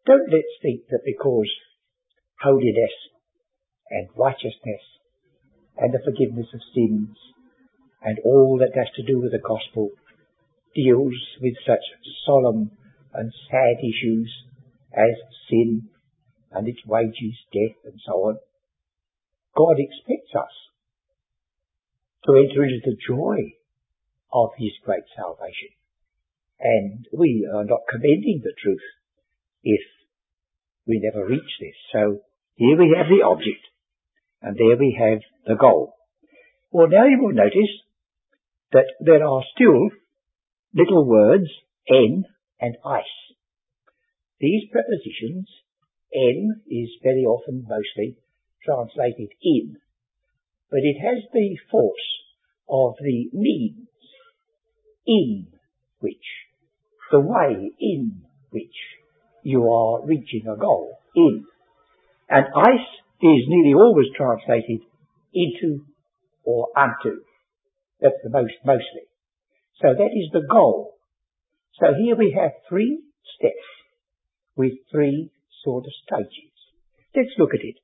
Don't 0.07 0.31
let's 0.31 0.55
think 0.61 0.83
that 0.91 1.01
because 1.05 1.51
holiness 2.41 2.93
and 3.91 4.09
righteousness 4.17 4.83
and 5.79 5.93
the 5.93 6.03
forgiveness 6.05 6.49
of 6.53 6.61
sins 6.75 7.17
and 8.03 8.19
all 8.25 8.59
that 8.59 8.77
has 8.77 8.93
to 8.97 9.03
do 9.03 9.21
with 9.21 9.33
the 9.33 9.39
gospel 9.39 9.91
deals 10.75 11.15
with 11.41 11.55
such 11.67 11.81
solemn 12.27 12.71
and 13.15 13.33
sad 13.51 13.77
issues 13.81 14.31
as 14.93 15.15
sin 15.49 15.89
and 16.53 16.69
its 16.69 16.85
wages, 16.87 17.35
death 17.53 17.77
and 17.85 18.01
so 18.05 18.13
on. 18.13 18.39
God 19.57 19.77
expects 19.79 20.35
us 20.35 20.53
to 22.27 22.37
enter 22.37 22.65
into 22.65 22.81
the 22.85 22.97
joy 23.07 23.55
of 24.33 24.51
His 24.59 24.73
great 24.85 25.05
salvation. 25.17 25.71
And 26.61 27.07
we 27.13 27.49
are 27.53 27.65
not 27.65 27.81
commending 27.91 28.41
the 28.43 28.55
truth 28.63 28.85
if 29.63 29.81
we 30.87 31.01
never 31.03 31.27
reach 31.27 31.59
this. 31.61 31.75
So 31.93 32.21
here 32.55 32.79
we 32.79 32.95
have 32.97 33.07
the 33.09 33.25
object 33.25 33.65
and 34.43 34.57
there 34.57 34.77
we 34.79 34.97
have 34.99 35.21
the 35.47 35.57
goal. 35.57 35.95
Well 36.71 36.89
now 36.89 37.07
you 37.07 37.19
will 37.21 37.33
notice 37.33 37.73
that 38.73 38.87
there 39.01 39.25
are 39.25 39.43
still 39.55 39.91
little 40.75 41.07
words, 41.07 41.49
en 41.89 42.25
and 42.61 42.77
eis. 42.85 43.05
These 44.41 44.65
prepositions, 44.71 45.49
en 46.13 46.63
is 46.69 46.91
very 47.03 47.25
often 47.25 47.65
mostly 47.69 48.17
translated 48.65 49.31
in, 49.43 49.77
but 50.71 50.81
it 50.83 50.99
has 51.01 51.23
the 51.33 51.57
force 51.71 52.09
of 52.69 52.95
the 53.01 53.31
means, 53.33 53.89
in 55.07 55.47
which, 56.01 56.44
the 57.15 57.21
way 57.21 57.71
in 57.79 58.23
which 58.51 58.75
you 59.45 59.71
are 59.71 60.05
reaching 60.05 60.43
a 60.53 60.59
goal, 60.59 60.99
in. 61.15 61.45
And 62.29 62.45
eis 62.57 62.81
is 63.23 63.45
nearly 63.47 63.75
always 63.75 64.09
translated 64.17 64.81
into 65.33 65.85
or 66.43 66.71
unto. 66.77 67.21
That's 68.01 68.19
the 68.25 68.31
most, 68.31 68.55
mostly. 68.67 69.07
So 69.81 69.95
that 69.95 70.11
is 70.13 70.33
the 70.33 70.43
goal. 70.51 70.95
So 71.79 71.95
here 71.97 72.17
we 72.17 72.37
have 72.37 72.51
three 72.69 72.99
steps 73.39 73.69
with 74.57 74.73
three 74.91 75.31
sort 75.63 75.85
of 75.85 75.93
stages. 76.03 76.51
Let's 77.15 77.31
look 77.39 77.55
at 77.55 77.63
it. 77.63 77.77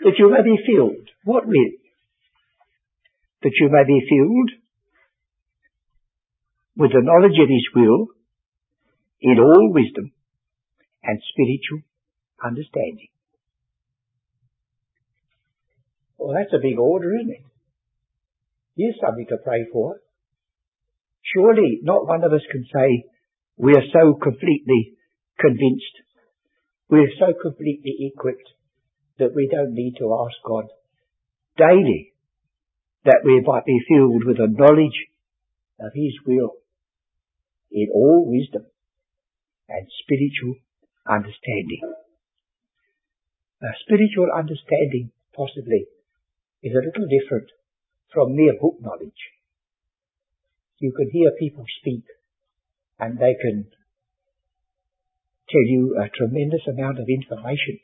That 0.00 0.18
you 0.18 0.28
may 0.28 0.42
be 0.42 0.58
filled. 0.66 1.08
What 1.22 1.46
with? 1.46 1.78
That 3.42 3.52
you 3.60 3.68
may 3.70 3.84
be 3.86 4.04
filled 4.10 4.63
with 6.76 6.90
the 6.90 7.02
knowledge 7.02 7.38
of 7.40 7.48
His 7.48 7.66
will 7.74 8.08
in 9.20 9.38
all 9.38 9.72
wisdom 9.72 10.12
and 11.02 11.20
spiritual 11.32 11.86
understanding. 12.44 13.08
Well, 16.18 16.34
that's 16.34 16.54
a 16.54 16.62
big 16.62 16.78
order, 16.78 17.14
isn't 17.16 17.30
it? 17.30 17.44
Here's 18.76 18.98
something 19.00 19.26
to 19.28 19.38
pray 19.44 19.66
for. 19.72 20.00
Surely 21.34 21.80
not 21.82 22.06
one 22.06 22.24
of 22.24 22.32
us 22.32 22.44
can 22.50 22.64
say, 22.74 23.04
we 23.56 23.72
are 23.72 23.88
so 23.92 24.14
completely 24.14 24.94
convinced, 25.38 25.94
we 26.88 27.00
are 27.00 27.14
so 27.18 27.32
completely 27.40 28.12
equipped 28.12 28.48
that 29.18 29.34
we 29.34 29.48
don't 29.50 29.74
need 29.74 29.94
to 29.98 30.26
ask 30.26 30.36
God 30.44 30.64
daily 31.56 32.12
that 33.04 33.20
we 33.24 33.40
might 33.46 33.64
be 33.64 33.78
filled 33.88 34.24
with 34.24 34.38
a 34.38 34.48
knowledge 34.50 35.06
of 35.78 35.92
His 35.94 36.14
will 36.26 36.54
in 37.74 37.88
all 37.92 38.24
wisdom 38.24 38.64
and 39.68 39.86
spiritual 40.02 40.54
understanding. 41.10 41.82
A 43.60 43.74
spiritual 43.82 44.30
understanding, 44.30 45.10
possibly, 45.34 45.86
is 46.62 46.72
a 46.72 46.84
little 46.86 47.08
different 47.10 47.50
from 48.12 48.36
mere 48.36 48.54
book 48.60 48.76
knowledge. 48.80 49.34
You 50.78 50.92
can 50.92 51.10
hear 51.10 51.32
people 51.38 51.64
speak 51.80 52.04
and 52.98 53.18
they 53.18 53.34
can 53.40 53.66
tell 55.50 55.66
you 55.66 55.98
a 55.98 56.08
tremendous 56.08 56.62
amount 56.68 57.00
of 57.00 57.06
information, 57.08 57.80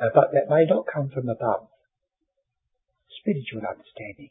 uh, 0.00 0.10
but 0.14 0.32
that 0.32 0.50
may 0.50 0.66
not 0.68 0.84
come 0.92 1.08
from 1.08 1.28
above. 1.28 1.68
Spiritual 3.20 3.62
understanding. 3.68 4.30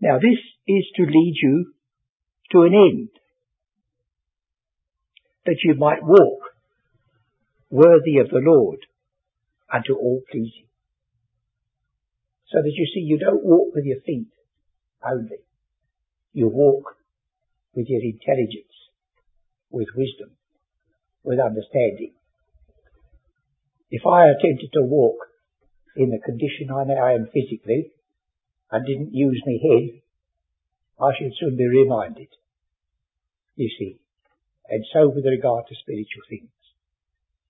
Now 0.00 0.18
this 0.18 0.38
is 0.66 0.84
to 0.96 1.02
lead 1.02 1.34
you 1.42 1.74
to 2.52 2.62
an 2.62 2.74
end, 2.74 3.08
that 5.46 5.56
you 5.64 5.74
might 5.74 6.02
walk 6.02 6.40
worthy 7.70 8.18
of 8.18 8.28
the 8.28 8.40
Lord 8.44 8.78
unto 9.72 9.94
all 9.94 10.20
pleasing. 10.30 10.68
So 12.48 12.58
that 12.58 12.72
you 12.74 12.86
see, 12.86 13.00
you 13.00 13.18
don't 13.18 13.42
walk 13.42 13.74
with 13.74 13.84
your 13.84 14.00
feet 14.00 14.28
only. 15.04 15.40
You 16.34 16.48
walk 16.48 16.96
with 17.74 17.86
your 17.88 18.02
intelligence, 18.02 18.76
with 19.70 19.88
wisdom, 19.96 20.36
with 21.24 21.40
understanding. 21.40 22.12
If 23.90 24.02
I 24.06 24.28
attempted 24.28 24.70
to 24.74 24.82
walk 24.82 25.16
in 25.96 26.10
the 26.10 26.18
condition 26.18 26.70
I 26.70 26.84
now 26.84 27.14
am 27.14 27.28
physically 27.32 27.90
and 28.70 28.86
didn't 28.86 29.14
use 29.14 29.42
my 29.46 29.56
head, 29.62 30.02
I 31.00 31.16
should 31.18 31.32
soon 31.38 31.56
be 31.56 31.66
reminded. 31.66 32.28
You 33.56 33.68
see. 33.78 33.98
And 34.68 34.84
so 34.92 35.08
with 35.08 35.24
regard 35.24 35.64
to 35.68 35.74
spiritual 35.74 36.22
things. 36.28 36.50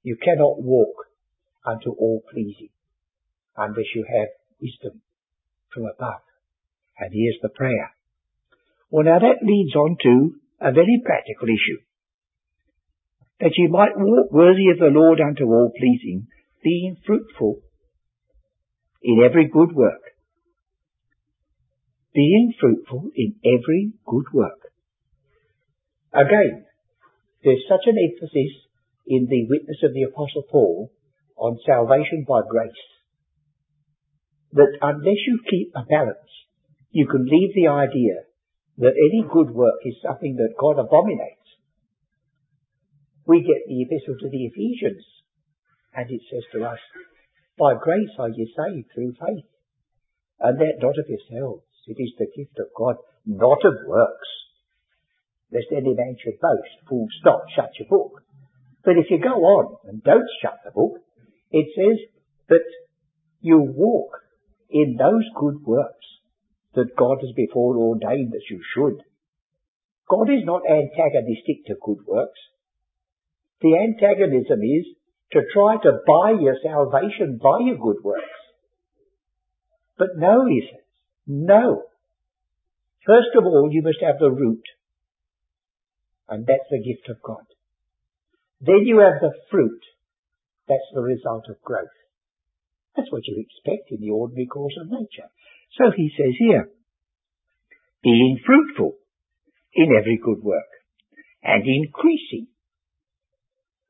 You 0.03 0.17
cannot 0.17 0.63
walk 0.63 1.07
unto 1.65 1.91
all 1.91 2.23
pleasing 2.33 2.71
unless 3.57 3.95
you 3.95 4.05
have 4.09 4.29
wisdom 4.61 5.01
from 5.73 5.85
above. 5.85 6.23
And 6.99 7.11
here's 7.13 7.39
the 7.43 7.49
prayer. 7.49 7.95
Well 8.91 9.05
now 9.05 9.19
that 9.19 9.47
leads 9.47 9.75
on 9.77 9.97
to 10.03 10.35
a 10.61 10.73
very 10.73 11.01
practical 11.05 11.49
issue 11.49 11.83
that 13.41 13.53
ye 13.57 13.67
might 13.67 13.97
walk 13.97 14.31
worthy 14.31 14.71
of 14.71 14.79
the 14.79 14.93
Lord 14.93 15.21
unto 15.21 15.45
all 15.45 15.73
pleasing, 15.77 16.29
being 16.63 16.97
fruitful 17.05 17.61
in 19.03 19.19
every 19.29 19.49
good 19.49 19.75
work. 19.75 20.03
Being 22.15 22.55
fruitful 22.61 23.11
in 23.17 23.35
every 23.45 23.95
good 24.07 24.27
work. 24.33 24.62
Again, 26.13 26.65
there's 27.45 27.65
such 27.69 27.87
an 27.87 27.97
emphasis 27.97 28.53
in 29.07 29.27
the 29.27 29.47
witness 29.49 29.79
of 29.83 29.95
the 29.95 30.05
Apostle 30.05 30.45
Paul 30.51 30.93
on 31.37 31.59
salvation 31.67 32.25
by 32.29 32.41
grace 32.49 32.85
that 34.53 34.79
unless 34.83 35.21
you 35.27 35.41
keep 35.49 35.73
a 35.75 35.85
balance, 35.85 36.31
you 36.91 37.07
can 37.07 37.25
leave 37.25 37.55
the 37.55 37.69
idea 37.69 38.29
that 38.79 38.93
any 38.93 39.25
good 39.33 39.51
work 39.51 39.81
is 39.85 39.95
something 40.05 40.37
that 40.37 40.55
God 40.61 40.79
abominates 40.79 41.43
we 43.27 43.41
get 43.41 43.63
the 43.69 43.83
epistle 43.83 44.19
to 44.19 44.29
the 44.29 44.45
Ephesians, 44.51 45.05
and 45.95 46.11
it 46.11 46.23
says 46.31 46.43
to 46.53 46.65
us, 46.67 46.79
By 47.59 47.75
grace 47.81 48.11
are 48.19 48.31
you 48.31 48.47
saved 48.51 48.91
through 48.95 49.13
faith, 49.15 49.47
and 50.41 50.59
that 50.59 50.83
not 50.83 50.99
of 50.99 51.07
yourselves. 51.07 51.67
It 51.87 51.99
is 52.03 52.13
the 52.19 52.31
gift 52.37 52.59
of 52.59 52.67
God, 52.77 52.97
not 53.27 53.65
of 53.65 53.87
works. 53.87 54.29
Lest 55.53 55.67
any 55.71 55.95
man 55.95 56.17
should 56.23 56.41
boast, 56.41 56.89
full 56.89 57.07
stop, 57.21 57.45
shut 57.55 57.71
your 57.79 57.89
book. 57.89 58.23
But 58.85 58.97
if 58.97 59.11
you 59.11 59.19
go 59.19 59.37
on 59.37 59.77
and 59.85 60.03
don't 60.03 60.29
shut 60.41 60.59
the 60.65 60.71
book, 60.71 60.99
it 61.51 61.67
says 61.77 61.99
that 62.49 62.65
you 63.41 63.59
walk 63.59 64.19
in 64.71 64.97
those 64.99 65.29
good 65.39 65.63
works 65.65 66.07
that 66.75 66.97
God 66.97 67.19
has 67.21 67.33
before 67.37 67.77
ordained 67.77 68.33
that 68.33 68.49
you 68.51 68.61
should. 68.75 69.03
God 70.09 70.31
is 70.31 70.45
not 70.45 70.63
antagonistic 70.69 71.67
to 71.67 71.75
good 71.81 72.07
works. 72.07 72.41
The 73.61 73.77
antagonism 73.77 74.61
is 74.63 74.87
to 75.33 75.41
try 75.53 75.77
to 75.83 76.01
buy 76.07 76.33
your 76.41 76.57
salvation 76.63 77.39
by 77.43 77.59
your 77.61 77.77
good 77.77 78.03
works. 78.03 78.25
But 79.99 80.17
no, 80.17 80.47
he 80.47 80.63
says, 80.63 80.81
no. 81.27 81.85
First 83.07 83.37
of 83.37 83.45
all, 83.45 83.69
you 83.71 83.83
must 83.83 83.99
have 84.03 84.19
the 84.19 84.31
root. 84.31 84.63
And 86.29 86.47
that's 86.47 86.69
the 86.71 86.79
gift 86.79 87.09
of 87.09 87.23
God. 87.23 87.45
Then 88.61 88.87
you 88.87 89.01
have 89.01 89.21
the 89.21 89.33
fruit. 89.51 89.83
That's 90.69 90.91
the 90.95 91.03
result 91.03 91.45
of 91.49 91.61
growth. 91.63 91.97
That's 92.97 93.11
what 93.11 93.27
you 93.27 93.43
expect 93.43 93.91
in 93.91 94.01
the 94.01 94.11
ordinary 94.11 94.47
course 94.47 94.75
of 94.81 94.91
nature. 94.91 95.29
So 95.79 95.91
he 95.97 96.11
says 96.17 96.35
here, 96.39 96.69
being 98.03 98.39
fruitful 98.45 98.97
in 99.75 99.89
every 99.99 100.19
good 100.23 100.43
work 100.43 100.69
and 101.43 101.65
increasing 101.67 102.49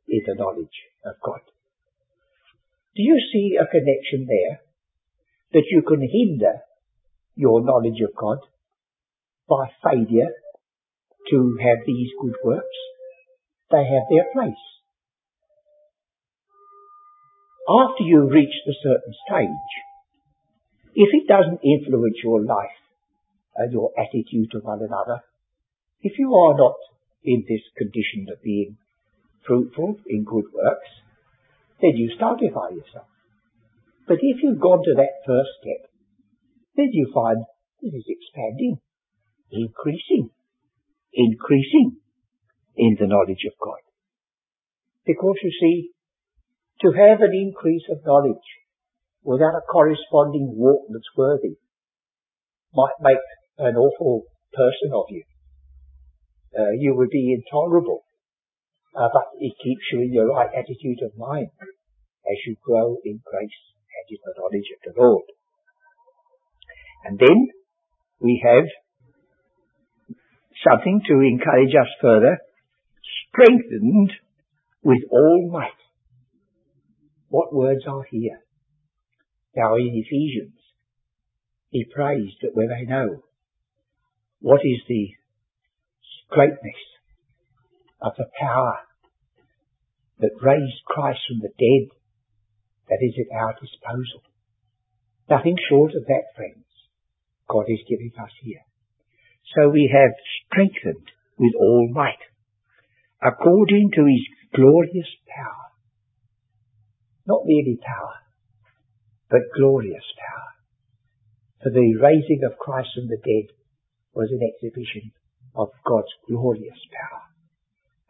is 0.08 0.22
the 0.26 0.34
knowledge 0.34 0.88
of 1.04 1.14
God. 1.22 1.40
Do 2.94 3.02
you 3.02 3.18
see 3.32 3.56
a 3.60 3.66
connection 3.66 4.26
there? 4.26 4.60
That 5.52 5.64
you 5.70 5.82
can 5.82 6.00
hinder 6.00 6.60
your 7.34 7.62
knowledge 7.62 8.00
of 8.06 8.14
God 8.16 8.38
by 9.48 9.70
failure 9.82 10.32
to 11.32 11.58
have 11.60 11.78
these 11.86 12.10
good 12.20 12.36
works. 12.44 12.78
They 13.70 13.84
have 13.84 14.06
their 14.08 14.28
place. 14.32 14.62
After 17.68 18.04
you 18.04 18.28
reach 18.28 18.54
a 18.68 18.76
certain 18.82 19.14
stage, 19.26 19.72
if 20.94 21.08
it 21.12 21.26
doesn't 21.26 21.64
influence 21.64 22.16
your 22.22 22.44
life 22.44 22.78
and 23.56 23.72
your 23.72 23.90
attitude 23.96 24.50
to 24.52 24.58
one 24.58 24.80
another, 24.80 25.22
if 26.02 26.18
you 26.18 26.34
are 26.34 26.56
not 26.56 26.76
in 27.24 27.44
this 27.48 27.62
condition 27.78 28.26
of 28.30 28.42
being 28.42 28.76
fruitful 29.46 29.96
in 30.06 30.24
good 30.24 30.44
works, 30.52 30.90
then 31.80 31.96
you 31.96 32.12
stultify 32.14 32.70
yourself. 32.70 33.06
But 34.06 34.18
if 34.20 34.42
you've 34.42 34.60
gone 34.60 34.82
to 34.84 34.94
that 34.96 35.22
first 35.24 35.50
step, 35.62 35.88
then 36.76 36.90
you 36.92 37.10
find 37.14 37.44
it 37.80 37.94
is 37.94 38.04
expanding, 38.06 38.78
increasing, 39.50 40.30
increasing 41.14 41.96
in 42.76 42.96
the 42.98 43.06
knowledge 43.06 43.44
of 43.46 43.52
God. 43.60 43.80
Because 45.06 45.36
you 45.42 45.52
see, 45.60 45.90
to 46.82 46.92
have 46.92 47.20
an 47.20 47.32
increase 47.34 47.84
of 47.90 48.04
knowledge 48.04 48.48
without 49.22 49.54
a 49.54 49.66
corresponding 49.70 50.54
walk 50.56 50.86
that's 50.90 51.16
worthy 51.16 51.56
might 52.74 52.98
make 53.00 53.22
an 53.58 53.76
awful 53.76 54.24
person 54.52 54.90
of 54.94 55.04
you. 55.10 55.24
Uh, 56.58 56.72
you 56.78 56.94
would 56.94 57.10
be 57.10 57.32
intolerable 57.32 58.02
uh, 58.94 59.08
but 59.12 59.24
it 59.40 59.54
keeps 59.62 59.84
you 59.92 60.02
in 60.02 60.12
the 60.12 60.24
right 60.24 60.50
attitude 60.52 61.00
of 61.02 61.16
mind 61.16 61.48
as 62.28 62.38
you 62.46 62.56
grow 62.62 62.96
in 63.04 63.20
grace 63.24 63.60
and 63.88 64.06
in 64.10 64.20
the 64.24 64.34
knowledge 64.36 64.68
of 64.76 64.80
the 64.84 65.00
Lord. 65.00 65.24
And 67.04 67.18
then 67.18 67.48
we 68.20 68.42
have 68.44 68.64
something 70.68 71.02
to 71.08 71.20
encourage 71.20 71.74
us 71.74 71.88
further, 72.00 72.38
strengthened 73.28 74.12
with 74.82 75.02
all 75.10 75.50
might. 75.52 75.70
What 77.28 77.54
words 77.54 77.84
are 77.88 78.04
here? 78.10 78.40
Now 79.56 79.76
in 79.76 79.90
Ephesians, 79.94 80.58
he 81.70 81.84
prays 81.84 82.30
that 82.42 82.52
we 82.54 82.66
may 82.66 82.84
know 82.84 83.22
what 84.40 84.60
is 84.64 84.80
the 84.88 85.08
greatness 86.28 86.80
of 88.00 88.12
the 88.18 88.26
power 88.38 88.78
that 90.18 90.30
raised 90.40 90.84
Christ 90.86 91.20
from 91.28 91.40
the 91.40 91.48
dead 91.48 91.96
that 92.88 92.98
is 93.00 93.14
at 93.18 93.36
our 93.36 93.54
disposal. 93.54 94.22
Nothing 95.30 95.56
short 95.68 95.92
of 95.94 96.04
that, 96.06 96.34
friends, 96.36 96.66
God 97.48 97.64
is 97.68 97.80
giving 97.88 98.12
us 98.20 98.30
here. 98.42 98.64
So 99.56 99.68
we 99.68 99.90
have 99.92 100.12
strengthened 100.52 101.08
with 101.38 101.54
all 101.58 101.88
might, 101.92 102.20
according 103.22 103.90
to 103.94 104.04
his 104.04 104.22
glorious 104.54 105.08
power. 105.28 105.72
Not 107.26 107.42
merely 107.46 107.78
power, 107.80 108.14
but 109.30 109.40
glorious 109.56 110.04
power. 110.18 110.50
For 111.62 111.70
the 111.70 111.96
raising 112.00 112.42
of 112.44 112.58
Christ 112.58 112.90
from 112.94 113.08
the 113.08 113.16
dead 113.16 113.54
was 114.14 114.28
an 114.30 114.40
exhibition 114.42 115.12
of 115.54 115.68
God's 115.84 116.12
glorious 116.28 116.78
power 116.92 117.32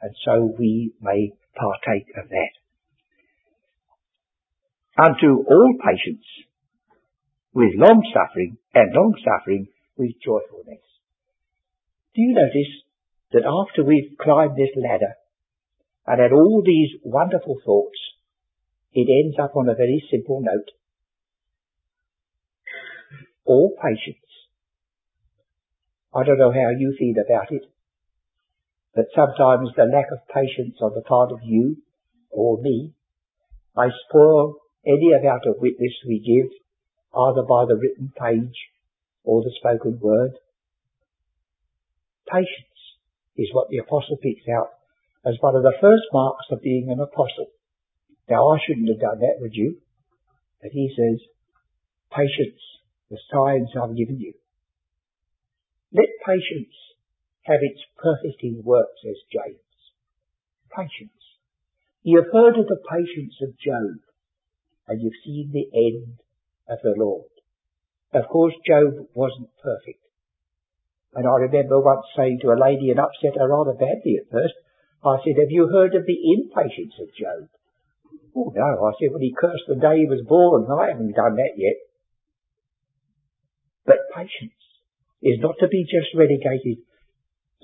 and 0.03 0.15
so 0.25 0.53
we 0.59 0.93
may 1.01 1.33
partake 1.55 2.09
of 2.19 2.29
that. 2.29 2.53
Unto 4.99 5.45
all 5.49 5.75
patience, 5.81 6.27
with 7.55 7.71
long 7.77 8.03
suffering, 8.13 8.59
and 8.75 8.93
long 8.93 9.15
suffering 9.25 9.69
with 9.97 10.11
joyfulness. 10.23 10.83
Do 12.15 12.21
you 12.21 12.35
notice 12.35 12.73
that 13.33 13.45
after 13.47 13.83
we've 13.83 14.17
climbed 14.21 14.57
this 14.57 14.77
ladder 14.77 15.15
and 16.07 16.21
had 16.21 16.33
all 16.33 16.63
these 16.65 17.01
wonderful 17.03 17.59
thoughts, 17.65 17.99
it 18.93 19.09
ends 19.09 19.39
up 19.39 19.57
on 19.57 19.69
a 19.69 19.75
very 19.75 20.05
simple 20.11 20.43
note. 20.43 20.69
All 23.45 23.75
patience. 23.81 24.19
I 26.15 26.25
don't 26.25 26.39
know 26.39 26.53
how 26.53 26.71
you 26.77 26.95
feel 26.99 27.15
about 27.25 27.51
it, 27.51 27.63
but 28.95 29.07
sometimes 29.15 29.71
the 29.75 29.85
lack 29.85 30.13
of 30.13 30.29
patience 30.29 30.77
on 30.83 30.93
the 30.95 31.01
part 31.01 31.33
of 31.33 31.41
you 31.43 31.79
or 32.31 32.61
me 32.61 32.93
may 33.75 33.89
spoil 34.09 34.57
any 34.87 35.13
amount 35.19 35.47
of 35.47 35.57
witness 35.59 35.95
we 36.07 36.19
give, 36.19 36.53
either 37.15 37.43
by 37.43 37.65
the 37.65 37.79
written 37.81 38.13
page 38.15 38.57
or 39.25 39.43
the 39.43 39.53
spoken 39.59 39.99
word. 40.01 40.33
Patience 42.33 42.81
is 43.37 43.53
what 43.53 43.69
the 43.69 43.79
apostle 43.79 44.17
picks 44.17 44.49
out 44.49 44.73
as 45.27 45.37
one 45.41 45.55
of 45.55 45.63
the 45.63 45.77
first 45.81 46.05
marks 46.13 46.47
of 46.51 46.63
being 46.63 46.89
an 46.89 46.99
apostle. 46.99 47.53
Now 48.29 48.49
I 48.49 48.59
shouldn't 48.65 48.89
have 48.89 49.01
done 49.01 49.21
that, 49.21 49.37
would 49.41 49.55
you? 49.55 49.77
But 50.63 50.73
he 50.73 50.89
says, 50.97 51.21
patience, 52.11 52.61
the 53.11 53.19
signs 53.31 53.69
I've 53.77 53.97
given 53.97 54.19
you. 54.19 54.33
Let 55.93 56.09
patience 56.25 56.73
have 57.43 57.61
its 57.61 57.81
perfecting 57.99 58.63
work, 58.65 58.89
says 59.05 59.17
James. 59.31 59.59
Patience. 60.75 61.11
You've 62.03 62.33
heard 62.33 62.59
of 62.59 62.67
the 62.67 62.81
patience 62.89 63.35
of 63.43 63.59
Job, 63.59 64.01
and 64.89 65.03
you've 65.03 65.21
seen 65.25 65.51
the 65.53 65.69
end 65.77 66.19
of 66.69 66.79
the 66.83 66.95
Lord. 66.97 67.29
Of 68.15 68.29
course, 68.29 68.55
Job 68.67 69.07
wasn't 69.15 69.51
perfect. 69.63 70.02
And 71.15 71.27
I 71.27 71.45
remember 71.45 71.81
once 71.81 72.07
saying 72.17 72.41
to 72.41 72.53
a 72.53 72.61
lady 72.61 72.91
and 72.91 73.01
upset 73.01 73.37
her 73.37 73.49
rather 73.49 73.77
badly 73.77 74.17
at 74.21 74.33
first, 74.33 74.55
I 75.05 75.19
said, 75.21 75.37
have 75.37 75.51
you 75.51 75.69
heard 75.69 75.95
of 75.95 76.07
the 76.07 76.21
impatience 76.37 76.95
of 77.01 77.13
Job? 77.15 77.49
Oh 78.35 78.53
no, 78.55 78.87
I 78.87 78.93
said, 78.97 79.11
well 79.11 79.21
he 79.21 79.35
cursed 79.37 79.69
the 79.69 79.77
day 79.77 80.01
he 80.01 80.07
was 80.07 80.25
born. 80.27 80.67
I 80.73 80.89
haven't 80.89 81.13
done 81.13 81.37
that 81.37 81.55
yet. 81.57 81.77
But 83.85 84.09
patience 84.15 84.57
is 85.21 85.39
not 85.41 85.57
to 85.61 85.69
be 85.69 85.85
just 85.85 86.15
relegated 86.17 86.81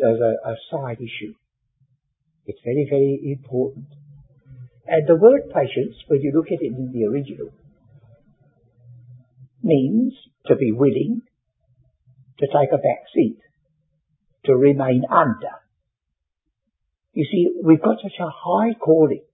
as 0.03 0.19
a, 0.21 0.33
a 0.45 0.55
side 0.71 0.99
issue. 0.99 1.33
It's 2.47 2.61
very, 2.65 2.87
very 2.89 3.21
important. 3.33 3.87
And 4.87 5.07
the 5.07 5.17
word 5.17 5.53
patience, 5.53 5.97
when 6.09 6.21
you 6.23 6.33
look 6.35 6.47
at 6.47 6.61
it 6.61 6.73
in 6.73 6.93
the 6.93 7.07
original, 7.07 7.51
means 9.63 10.15
to 10.47 10.57
be 10.57 10.73
willing 10.73 11.23
to 12.39 12.47
take 12.47 12.73
a 12.73 12.79
back 12.79 13.03
seat, 13.15 13.39
to 14.45 14.55
remain 14.55 15.03
under. 15.11 15.55
You 17.13 17.25
see, 17.25 17.49
we've 17.65 17.83
got 17.83 17.97
such 18.03 18.19
a 18.21 18.31
high 18.31 18.75
calling 18.79 19.25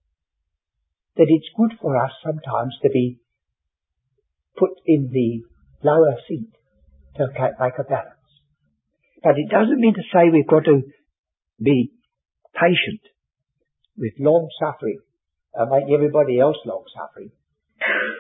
that 1.16 1.26
it's 1.28 1.48
good 1.56 1.78
for 1.80 1.96
us 2.02 2.12
sometimes 2.24 2.74
to 2.82 2.88
be 2.90 3.20
put 4.56 4.70
in 4.86 5.10
the 5.12 5.42
lower 5.86 6.16
seat 6.28 6.50
to 7.16 7.26
make 7.60 7.78
a 7.78 7.84
balance. 7.84 8.10
But 9.22 9.34
it 9.36 9.50
doesn't 9.50 9.80
mean 9.80 9.94
to 9.94 10.02
say 10.12 10.30
we've 10.32 10.46
got 10.46 10.64
to 10.64 10.82
be 11.62 11.92
patient 12.54 13.00
with 13.96 14.12
long 14.18 14.48
suffering 14.60 15.00
and 15.54 15.70
make 15.70 15.92
everybody 15.92 16.40
else 16.40 16.56
long 16.66 16.84
suffering. 16.94 17.30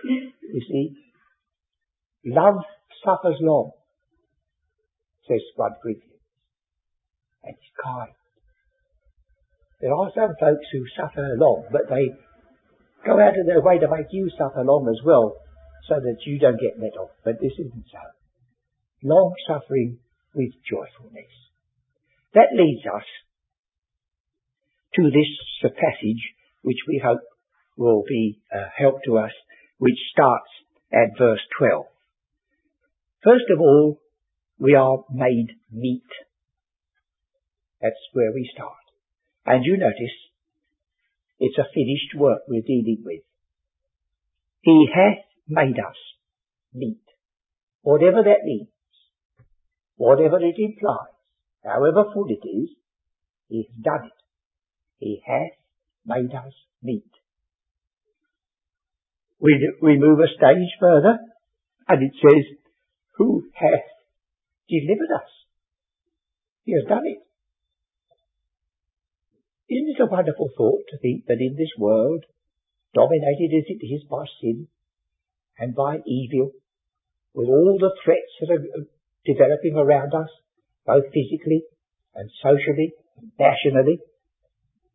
You 0.04 0.60
see, 0.68 0.96
love 2.26 2.56
suffers 3.04 3.38
long, 3.40 3.72
says 5.28 5.40
1 5.56 5.70
Corinthians, 5.82 6.22
and 7.42 7.54
it's 7.54 7.72
kind. 7.82 8.12
There 9.80 9.92
are 9.92 10.10
some 10.14 10.34
folks 10.40 10.66
who 10.72 10.84
suffer 10.96 11.36
long, 11.36 11.64
but 11.70 11.88
they 11.88 12.10
go 13.04 13.20
out 13.20 13.38
of 13.38 13.46
their 13.46 13.60
way 13.60 13.78
to 13.78 13.90
make 13.90 14.12
you 14.12 14.30
suffer 14.36 14.64
long 14.64 14.88
as 14.88 15.04
well, 15.04 15.36
so 15.88 15.96
that 16.00 16.16
you 16.24 16.38
don't 16.38 16.60
get 16.60 16.80
let 16.80 16.96
off. 16.96 17.10
But 17.24 17.40
this 17.40 17.52
isn't 17.58 17.84
so. 17.92 18.04
Long 19.02 19.34
suffering 19.46 19.98
with 20.34 20.52
joyfulness. 20.68 21.30
That 22.32 22.56
leads 22.56 22.86
us 22.86 23.04
to 24.96 25.10
this 25.10 25.70
passage, 25.72 26.22
which 26.62 26.78
we 26.88 27.02
hope 27.04 27.20
will 27.76 28.04
be 28.08 28.40
a 28.52 28.64
help 28.76 29.02
to 29.04 29.18
us, 29.18 29.32
which 29.78 29.98
starts 30.12 30.48
at 30.92 31.18
verse 31.18 31.40
12. 31.58 31.84
First 33.22 33.44
of 33.52 33.60
all, 33.60 33.98
we 34.58 34.74
are 34.74 35.04
made 35.10 35.48
meet. 35.70 36.02
That's 37.80 37.94
where 38.12 38.32
we 38.32 38.50
start. 38.54 38.72
And 39.46 39.64
you 39.64 39.76
notice, 39.76 40.16
it's 41.38 41.58
a 41.58 41.64
finished 41.74 42.14
work 42.16 42.42
we're 42.48 42.62
dealing 42.62 43.02
with. 43.04 43.22
He 44.62 44.88
hath 44.94 45.24
made 45.48 45.78
us 45.78 45.96
meet. 46.72 47.02
Whatever 47.82 48.22
that 48.22 48.44
means 48.44 48.68
whatever 49.96 50.38
it 50.38 50.56
implies, 50.58 51.14
however 51.64 52.10
full 52.12 52.26
it 52.28 52.46
is, 52.46 52.70
He 53.48 53.68
has 53.68 53.82
done 53.82 54.06
it. 54.06 54.20
He 54.98 55.22
hath 55.24 55.56
made 56.06 56.34
us 56.34 56.52
meet. 56.82 57.10
We, 59.40 59.72
we 59.82 59.98
move 59.98 60.20
a 60.20 60.28
stage 60.28 60.72
further, 60.80 61.18
and 61.88 62.02
it 62.02 62.12
says, 62.20 62.44
Who 63.16 63.44
hath 63.52 63.84
delivered 64.68 65.12
us? 65.14 65.30
He 66.64 66.72
has 66.72 66.84
done 66.88 67.04
it. 67.04 67.18
Isn't 69.68 69.96
it 69.96 70.02
a 70.02 70.06
wonderful 70.06 70.50
thought 70.56 70.84
to 70.90 70.98
think 70.98 71.26
that 71.26 71.40
in 71.40 71.56
this 71.56 71.72
world, 71.78 72.24
dominated 72.94 73.50
as 73.56 73.64
it 73.68 73.84
is 73.84 74.04
by 74.08 74.24
sin 74.40 74.68
and 75.58 75.74
by 75.74 75.98
evil, 76.06 76.52
with 77.34 77.48
all 77.48 77.76
the 77.80 77.92
threats 78.04 78.32
that 78.40 78.50
are 78.50 78.62
uh, 78.62 78.84
developing 79.24 79.76
around 79.76 80.14
us, 80.14 80.30
both 80.86 81.04
physically 81.12 81.64
and 82.14 82.30
socially 82.42 82.92
and 83.18 83.32
nationally, 83.38 83.98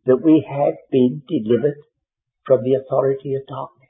that 0.05 0.23
we 0.23 0.45
have 0.47 0.75
been 0.91 1.21
delivered 1.27 1.77
from 2.45 2.63
the 2.63 2.75
authority 2.75 3.35
of 3.35 3.45
darkness. 3.47 3.89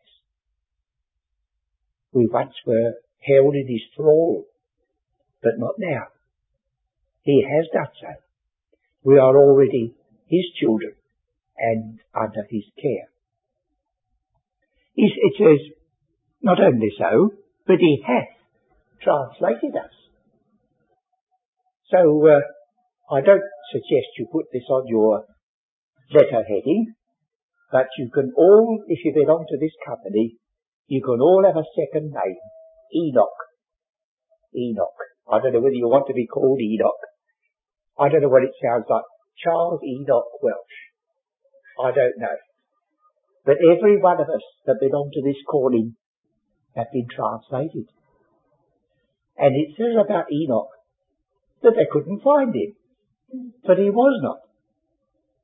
We 2.12 2.28
once 2.28 2.56
were 2.66 2.94
held 3.22 3.56
in 3.56 3.68
his 3.68 3.84
thrall, 3.96 4.49
but 5.42 5.54
not 5.58 5.76
now. 5.78 6.08
He 7.24 7.46
has 7.48 7.68
done 7.74 7.94
so. 8.00 8.08
We 9.04 9.18
are 9.18 9.38
already 9.38 9.96
his 10.28 10.46
children 10.60 10.94
and 11.58 12.00
under 12.16 12.46
his 12.50 12.64
care. 12.82 13.10
It 14.96 15.34
says, 15.38 15.74
not 16.42 16.62
only 16.62 16.92
so, 16.98 17.34
but 17.66 17.78
he 17.80 18.04
hath 18.06 18.36
translated 19.02 19.76
us 19.76 20.00
so 21.90 22.22
uh, 22.28 22.42
I 23.16 23.22
don't 23.22 23.50
suggest 23.74 24.14
you 24.18 24.28
put 24.32 24.46
this 24.54 24.70
on 24.70 24.86
your 24.88 25.26
letter 26.14 26.44
heading, 26.48 26.94
but 27.72 27.88
you 27.98 28.10
can 28.14 28.32
all, 28.38 28.84
if 28.88 29.00
you 29.04 29.14
belong 29.14 29.46
to 29.50 29.58
this 29.58 29.74
company, 29.86 30.38
you 30.88 31.02
can 31.02 31.20
all 31.20 31.44
have 31.46 31.58
a 31.58 31.66
second 31.74 32.14
name, 32.14 32.38
Enoch. 32.96 33.40
Enoch. 34.56 35.02
I 35.32 35.40
don't 35.40 35.54
know 35.54 35.62
whether 35.62 35.76
you 35.76 35.88
want 35.88 36.08
to 36.08 36.14
be 36.14 36.28
called 36.28 36.60
Enoch. 36.60 37.02
I 38.00 38.10
don't 38.10 38.22
know 38.22 38.30
what 38.30 38.44
it 38.44 38.56
sounds 38.62 38.86
like. 38.90 39.04
Charles 39.44 39.82
Enoch 39.84 40.42
Welch. 40.42 40.76
I 41.80 41.92
don't 41.92 42.18
know. 42.18 42.38
But 43.46 43.58
every 43.62 44.02
one 44.02 44.20
of 44.20 44.28
us 44.28 44.44
that 44.66 44.82
belong 44.82 45.12
to 45.14 45.22
this 45.22 45.38
calling 45.50 45.96
have 46.76 46.88
been 46.92 47.08
translated. 47.08 47.88
And 49.38 49.56
it 49.56 49.76
says 49.78 49.96
about 49.96 50.32
Enoch 50.32 50.70
that 51.64 51.74
they 51.76 51.88
couldn't 51.92 52.24
find 52.24 52.54
him. 52.54 52.76
But 53.66 53.78
he 53.78 53.90
was 53.90 54.20
not. 54.24 54.40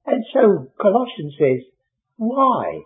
And 0.06 0.24
so 0.34 0.68
Colossians 0.82 1.36
says, 1.40 1.62
why? 2.18 2.82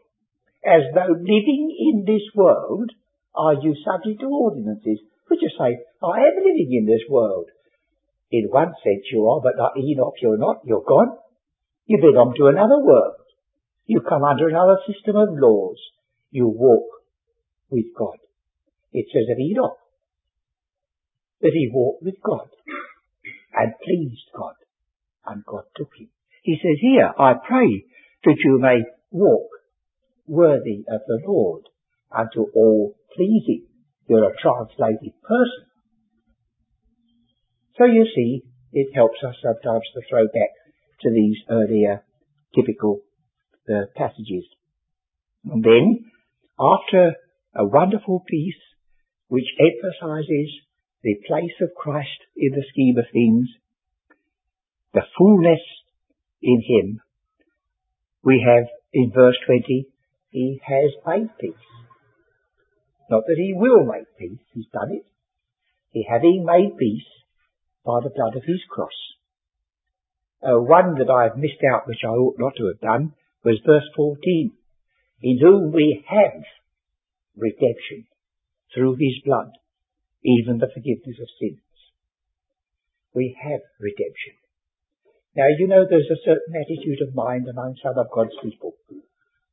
As 0.66 0.84
though 0.94 1.14
living 1.14 1.76
in 1.78 2.06
this 2.06 2.24
world, 2.36 2.92
are 3.36 3.56
you 3.56 3.76
subject 3.84 4.20
to 4.22 4.28
ordinances? 4.28 5.00
Which 5.28 5.40
you 5.42 5.50
say, 5.58 5.80
I 6.02 6.20
am 6.32 6.36
living 6.38 6.72
in 6.72 6.86
this 6.86 7.04
world. 7.10 7.50
In 8.32 8.48
one 8.50 8.74
sense 8.84 9.04
you 9.12 9.28
are, 9.28 9.42
but 9.42 9.58
like 9.58 9.84
Enoch 9.84 10.14
you're 10.22 10.38
not, 10.38 10.62
you're 10.66 10.86
gone. 10.88 11.18
You 11.88 11.98
belong 12.00 12.34
to 12.38 12.48
another 12.48 12.80
world. 12.80 13.26
You 13.86 14.02
come 14.02 14.24
under 14.24 14.48
another 14.48 14.78
system 14.88 15.16
of 15.16 15.30
laws. 15.32 15.78
You 16.32 16.48
walk 16.48 16.86
with 17.70 17.86
God. 17.98 18.18
It 18.94 19.08
says 19.12 19.26
of 19.32 19.40
Enoch 19.40 19.78
that 21.42 21.52
he 21.54 21.70
walked 21.74 22.04
with 22.04 22.16
God 22.24 22.50
and 23.54 23.74
pleased 23.84 24.30
God. 24.36 24.56
And 25.26 25.44
God 25.46 25.64
took 25.76 25.90
him. 25.98 26.10
He 26.44 26.58
says 26.62 26.78
here, 26.82 27.12
I 27.18 27.34
pray 27.46 27.86
that 28.24 28.38
you 28.44 28.60
may 28.60 28.84
walk 29.12 29.50
worthy 30.28 30.86
of 30.88 31.02
the 31.08 31.20
Lord 31.26 31.64
unto 32.12 32.46
all 32.56 32.96
pleasing. 33.16 33.66
You're 34.08 34.30
a 34.30 34.38
translated 34.42 35.14
person. 35.22 35.69
So 37.80 37.86
you 37.86 38.06
see, 38.14 38.44
it 38.74 38.94
helps 38.94 39.20
us 39.26 39.36
sometimes 39.42 39.86
to 39.94 40.02
throw 40.10 40.26
back 40.26 40.52
to 41.02 41.10
these 41.10 41.38
earlier 41.50 42.04
typical 42.54 43.00
uh, 43.70 43.86
passages. 43.96 44.44
And 45.46 45.64
then 45.64 46.12
after 46.60 47.14
a 47.56 47.66
wonderful 47.66 48.26
piece 48.28 48.60
which 49.30 49.46
emphasizes 49.58 50.50
the 51.04 51.16
place 51.26 51.56
of 51.62 51.70
Christ 51.74 52.20
in 52.36 52.52
the 52.52 52.66
scheme 52.70 52.98
of 52.98 53.06
things, 53.14 53.48
the 54.94 55.04
fullness 55.18 55.62
in 56.42 56.62
Him, 56.68 57.00
we 58.26 58.46
have 58.46 58.68
in 58.92 59.14
verse 59.16 59.38
20, 59.46 59.86
He 60.32 60.62
has 60.66 60.92
made 61.08 61.30
peace. 61.40 61.54
Not 63.10 63.24
that 63.26 63.38
He 63.38 63.54
will 63.56 63.86
make 63.86 64.18
peace, 64.18 64.44
He's 64.54 64.68
done 64.74 64.92
it. 64.92 65.06
He 65.92 66.06
having 66.08 66.44
made 66.46 66.78
peace 66.78 67.08
by 67.86 68.00
the 68.04 68.14
blood 68.16 68.36
of 68.36 68.44
His 68.46 68.62
cross. 68.70 68.96
Uh, 70.42 70.60
one 70.60 70.96
that 70.96 71.12
I've 71.12 71.38
missed 71.38 71.64
out, 71.74 71.88
which 71.88 72.04
I 72.04 72.10
ought 72.10 72.40
not 72.40 72.54
to 72.58 72.68
have 72.68 72.80
done, 72.80 73.14
was 73.44 73.60
verse 73.66 73.88
14. 73.96 74.54
In 75.22 75.40
whom 75.42 75.72
we 75.72 76.04
have 76.08 76.44
redemption 77.36 78.08
through 78.74 78.96
His 78.96 79.20
blood, 79.26 79.52
even 80.24 80.60
the 80.60 80.72
forgiveness 80.74 81.20
of 81.20 81.28
sins. 81.40 81.60
We 83.14 83.36
have 83.42 83.62
redemption. 83.80 84.36
Now 85.36 85.48
you 85.58 85.68
know 85.68 85.86
there's 85.88 86.12
a 86.12 86.26
certain 86.26 86.56
attitude 86.56 87.02
of 87.08 87.16
mind 87.16 87.48
among 87.48 87.76
some 87.84 87.98
of 87.98 88.12
God's 88.14 88.36
people 88.44 88.76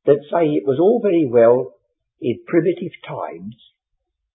that 0.05 0.23
say 0.31 0.47
it 0.47 0.67
was 0.67 0.79
all 0.81 1.01
very 1.03 1.27
well 1.27 1.75
in 2.21 2.39
primitive 2.47 2.93
times 3.07 3.55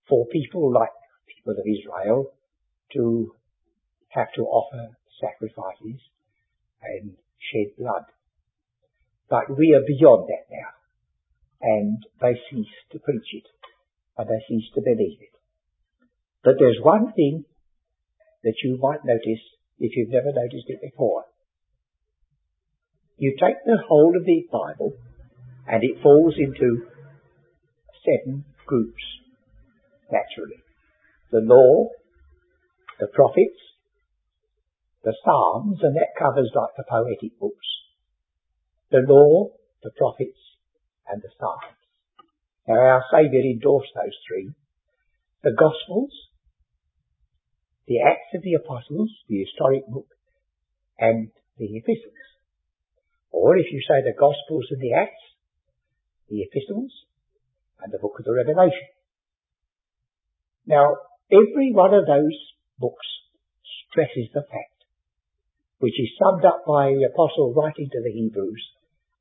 for 0.08 0.28
people 0.28 0.72
like 0.72 0.92
people 1.28 1.54
of 1.54 1.66
Israel 1.66 2.34
to 2.94 3.34
have 4.14 4.32
to 4.36 4.42
offer 4.42 4.98
sacrifices 5.20 6.00
and 6.82 7.16
shed 7.40 7.76
blood. 7.78 8.06
But 9.30 9.58
we 9.58 9.74
are 9.74 9.86
beyond 9.86 10.28
that 10.28 10.52
now. 10.52 10.72
And 11.62 12.04
they 12.20 12.40
cease 12.50 12.74
to 12.92 13.00
preach 13.00 13.30
it. 13.34 13.48
And 14.18 14.28
they 14.28 14.44
cease 14.48 14.70
to 14.76 14.82
believe 14.82 15.20
it. 15.22 15.36
But 16.44 16.56
there's 16.60 16.80
one 16.82 17.14
thing 17.14 17.46
that 18.44 18.56
you 18.64 18.78
might 18.82 19.06
notice 19.06 19.44
if 19.80 19.96
you've 19.96 20.10
never 20.10 20.34
noticed 20.34 20.68
it 20.68 20.82
before. 20.82 21.26
You 23.18 23.38
take 23.40 23.64
the 23.66 23.78
whole 23.88 24.16
of 24.18 24.26
the 24.26 24.48
Bible 24.52 24.94
and 25.68 25.84
it 25.84 26.02
falls 26.02 26.34
into 26.38 26.88
seven 28.04 28.44
groups, 28.66 29.04
naturally. 30.12 30.62
The 31.32 31.40
law, 31.40 31.90
the 33.00 33.08
prophets, 33.08 33.60
the 35.04 35.16
Psalms, 35.24 35.80
and 35.82 35.96
that 35.96 36.18
covers 36.18 36.52
like 36.54 36.76
the 36.78 36.84
poetic 36.88 37.40
books. 37.40 37.68
The 38.92 39.04
law, 39.08 39.52
the 39.84 39.92
prophets, 39.98 40.40
and 41.08 41.22
the 41.22 41.30
Psalms. 41.40 41.78
Now 42.68 42.76
our 42.76 43.04
Saviour 43.12 43.42
endorsed 43.42 43.92
those 43.96 44.18
three. 44.28 44.54
The 45.44 45.56
Gospels, 45.58 46.12
the 47.88 48.00
Acts 48.00 48.36
of 48.36 48.44
the 48.44 48.54
Apostles, 48.54 49.10
the 49.28 49.40
historic 49.40 49.88
book, 49.88 50.08
and 51.00 51.32
the 51.58 51.78
Epistles. 51.78 52.22
Or 53.32 53.58
if 53.58 53.66
you 53.72 53.82
say 53.82 54.02
the 54.02 54.14
Gospels 54.14 54.68
and 54.70 54.82
the 54.82 54.94
Acts, 54.94 55.24
the 56.30 56.44
Epistles, 56.44 56.92
and 57.82 57.92
the 57.92 57.98
book 57.98 58.14
of 58.20 58.26
the 58.26 58.34
Revelation. 58.34 58.88
Now, 60.68 60.96
every 61.32 61.74
one 61.74 61.94
of 61.94 62.06
those 62.06 62.38
books 62.78 63.08
stresses 63.90 64.30
the 64.34 64.44
fact, 64.44 64.81
which 65.82 66.00
is 66.00 66.14
summed 66.22 66.46
up 66.46 66.62
by 66.66 66.94
the 66.94 67.10
Apostle 67.12 67.54
writing 67.58 67.90
to 67.92 68.02
the 68.06 68.12
Hebrews, 68.12 68.62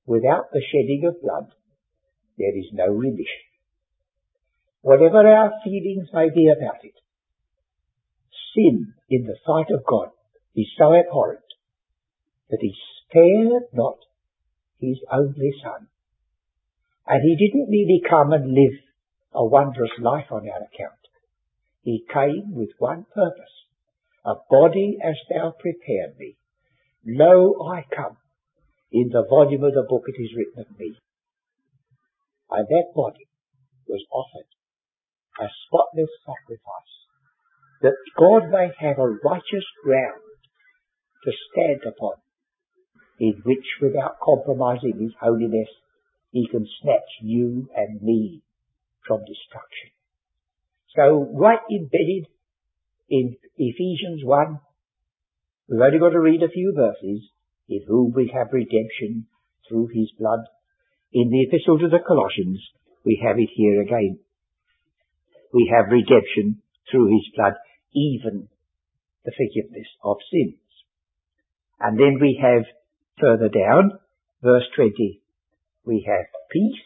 without 0.05 0.53
the 0.53 0.61
shedding 0.61 1.09
of 1.09 1.23
blood, 1.23 1.49
there 2.37 2.57
is 2.57 2.69
no 2.73 2.87
remission. 2.87 3.49
Whatever 4.83 5.27
our 5.27 5.53
feelings 5.65 6.09
may 6.13 6.29
be 6.29 6.53
about 6.53 6.85
it, 6.85 6.93
sin 8.55 8.93
in 9.09 9.25
the 9.25 9.37
sight 9.47 9.73
of 9.73 9.87
God 9.89 10.09
is 10.55 10.67
so 10.77 10.95
abhorrent 10.95 11.49
that 12.51 12.61
he 12.61 12.75
spared 13.09 13.73
not 13.73 13.97
his 14.81 14.99
only 15.11 15.53
son. 15.65 15.89
And 17.07 17.23
he 17.23 17.37
didn't 17.41 17.71
merely 17.71 18.03
come 18.09 18.33
and 18.33 18.53
live 18.53 18.79
a 19.33 19.47
wondrous 19.47 19.97
life 19.99 20.31
on 20.31 20.49
our 20.49 20.69
account. 20.69 21.01
He 21.83 22.05
came 22.13 22.53
with 22.55 22.71
one 22.79 23.07
purpose, 23.15 23.65
a 24.27 24.35
body 24.51 24.99
as 25.03 25.17
thou 25.31 25.55
prepared 25.59 26.19
me. 26.19 26.37
Lo, 27.07 27.69
I 27.73 27.85
come. 27.95 28.17
In 28.93 29.09
the 29.13 29.25
volume 29.29 29.65
of 29.65 29.75
the 29.75 29.87
book 29.89 30.05
it 30.09 30.21
is 30.21 30.35
written 30.37 30.61
of 30.61 30.79
me. 30.79 30.97
And 32.51 32.67
that 32.67 32.93
body 32.95 33.29
was 33.87 34.05
offered 34.11 34.47
a 35.41 35.49
spotless 35.67 36.11
sacrifice, 36.27 36.95
that 37.83 37.97
God 38.19 38.51
may 38.51 38.71
have 38.79 38.99
a 38.99 39.17
righteous 39.25 39.65
ground 39.83 40.21
to 41.25 41.33
stand 41.51 41.81
upon 41.87 42.15
in 43.19 43.43
which 43.45 43.67
without 43.81 44.19
compromising 44.21 44.99
his 44.99 45.13
holiness, 45.21 45.69
he 46.33 46.49
can 46.49 46.67
snatch 46.83 47.11
you 47.23 47.69
and 47.77 48.01
me 48.03 48.43
from 49.07 49.21
destruction. 49.21 49.91
So 50.97 51.29
right 51.35 51.61
embedded 51.71 52.27
in 53.09 53.37
Ephesians 53.57 54.25
1, 54.25 54.61
we've 55.71 55.81
only 55.81 55.99
got 55.99 56.11
to 56.11 56.21
read 56.21 56.43
a 56.43 56.49
few 56.49 56.75
verses, 56.77 57.31
in 57.69 57.83
whom 57.87 58.13
we 58.15 58.33
have 58.35 58.53
redemption 58.53 59.27
through 59.69 59.89
his 59.95 60.11
blood. 60.19 60.41
In 61.13 61.31
the 61.31 61.47
epistle 61.47 61.79
to 61.79 61.89
the 61.89 62.05
Colossians, 62.07 62.61
we 63.05 63.23
have 63.25 63.39
it 63.39 63.49
here 63.55 63.81
again. 63.81 64.19
We 65.55 65.73
have 65.75 65.93
redemption 65.93 66.63
through 66.91 67.07
his 67.07 67.27
blood, 67.37 67.55
even 67.95 68.49
the 69.25 69.33
forgiveness 69.33 69.87
of 70.05 70.17
sins. 70.31 70.59
And 71.81 71.99
then 71.99 72.19
we 72.21 72.39
have 72.43 72.65
Further 73.21 73.51
down, 73.51 73.99
verse 74.43 74.65
20, 74.77 75.21
we 75.85 76.07
have 76.09 76.27
peace. 76.51 76.81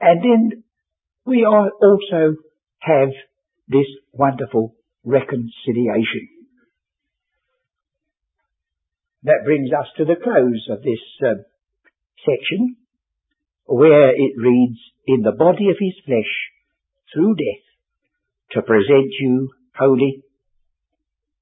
And 0.00 0.24
then 0.24 0.64
we 1.26 1.44
also 1.44 2.36
have 2.78 3.08
this 3.68 3.86
wonderful 4.12 4.74
reconciliation. 5.04 6.33
That 9.24 9.44
brings 9.44 9.70
us 9.72 9.86
to 9.96 10.04
the 10.04 10.16
close 10.22 10.68
of 10.70 10.82
this 10.82 11.00
uh, 11.24 11.42
section, 12.24 12.76
where 13.66 14.10
it 14.10 14.32
reads, 14.36 14.78
in 15.06 15.22
the 15.22 15.32
body 15.32 15.68
of 15.70 15.76
his 15.78 15.94
flesh, 16.04 16.32
through 17.12 17.34
death, 17.36 17.64
to 18.52 18.62
present 18.62 19.12
you 19.20 19.50
holy 19.76 20.22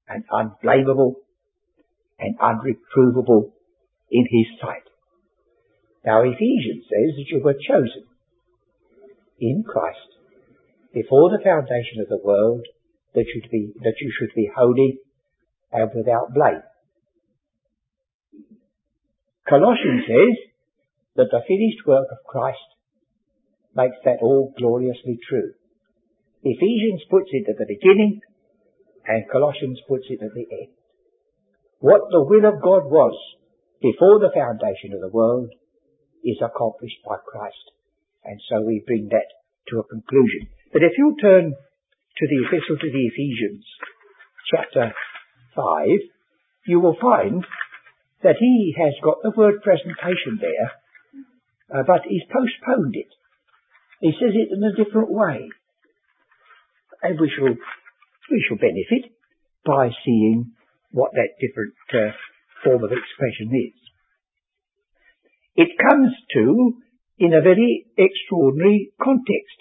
and 0.07 0.23
unblameable 0.31 1.15
and 2.19 2.37
unreprovable 2.39 3.51
in 4.11 4.25
his 4.29 4.59
sight. 4.61 4.83
Now 6.05 6.21
Ephesians 6.23 6.83
says 6.83 7.15
that 7.17 7.29
you 7.29 7.41
were 7.43 7.53
chosen 7.53 8.03
in 9.39 9.63
Christ 9.63 9.97
before 10.93 11.29
the 11.29 11.43
foundation 11.43 12.01
of 12.01 12.09
the 12.09 12.23
world 12.23 12.65
that 13.15 13.25
you, 13.33 13.41
be, 13.49 13.73
that 13.81 13.95
you 13.99 14.11
should 14.17 14.33
be 14.35 14.49
holy 14.55 14.99
and 15.71 15.89
without 15.95 16.33
blame. 16.33 16.61
Colossians 19.47 20.03
says 20.07 20.35
that 21.15 21.29
the 21.31 21.43
finished 21.47 21.85
work 21.85 22.07
of 22.11 22.23
Christ 22.27 22.69
makes 23.75 23.97
that 24.05 24.21
all 24.21 24.53
gloriously 24.57 25.19
true. 25.27 25.53
Ephesians 26.43 27.03
puts 27.09 27.29
it 27.31 27.49
at 27.49 27.57
the 27.57 27.67
beginning 27.67 28.21
and 29.05 29.29
Colossians 29.31 29.79
puts 29.87 30.05
it 30.09 30.23
at 30.23 30.33
the 30.33 30.47
end. 30.51 30.71
What 31.79 32.07
the 32.11 32.23
will 32.23 32.47
of 32.47 32.61
God 32.63 32.87
was 32.87 33.15
before 33.81 34.19
the 34.19 34.31
foundation 34.31 34.95
of 34.95 35.01
the 35.01 35.11
world 35.11 35.51
is 36.23 36.39
accomplished 36.39 37.03
by 37.03 37.19
Christ. 37.27 37.75
And 38.23 38.39
so 38.47 38.61
we 38.61 38.83
bring 38.87 39.09
that 39.11 39.27
to 39.69 39.79
a 39.79 39.87
conclusion. 39.87 40.47
But 40.71 40.83
if 40.83 40.93
you 40.97 41.15
turn 41.19 41.51
to 41.51 42.25
the 42.27 42.39
epistle 42.47 42.79
to 42.79 42.91
the 42.91 43.05
Ephesians, 43.11 43.65
chapter 44.47 44.93
5, 45.55 45.87
you 46.67 46.79
will 46.79 46.95
find 47.01 47.43
that 48.23 48.39
he 48.39 48.73
has 48.77 48.93
got 49.03 49.21
the 49.21 49.35
word 49.35 49.61
presentation 49.61 50.39
there, 50.39 50.71
uh, 51.73 51.83
but 51.85 52.07
he's 52.07 52.23
postponed 52.31 52.95
it. 52.95 53.11
He 53.99 54.11
says 54.11 54.33
it 54.33 54.49
in 54.51 54.63
a 54.63 54.75
different 54.75 55.11
way. 55.11 55.49
And 57.01 57.19
we 57.19 57.31
shall, 57.35 57.51
we 57.51 58.45
shall 58.47 58.57
benefit 58.57 59.11
by 59.65 59.91
seeing 60.05 60.53
what 60.91 61.11
that 61.13 61.35
different 61.39 61.75
uh, 61.91 62.15
form 62.63 62.83
of 62.83 62.91
expression 62.91 63.51
is. 63.51 63.75
It 65.55 65.69
comes 65.77 66.11
to 66.33 66.73
in 67.19 67.33
a 67.33 67.41
very 67.41 67.85
extraordinary 67.97 68.91
context. 69.01 69.57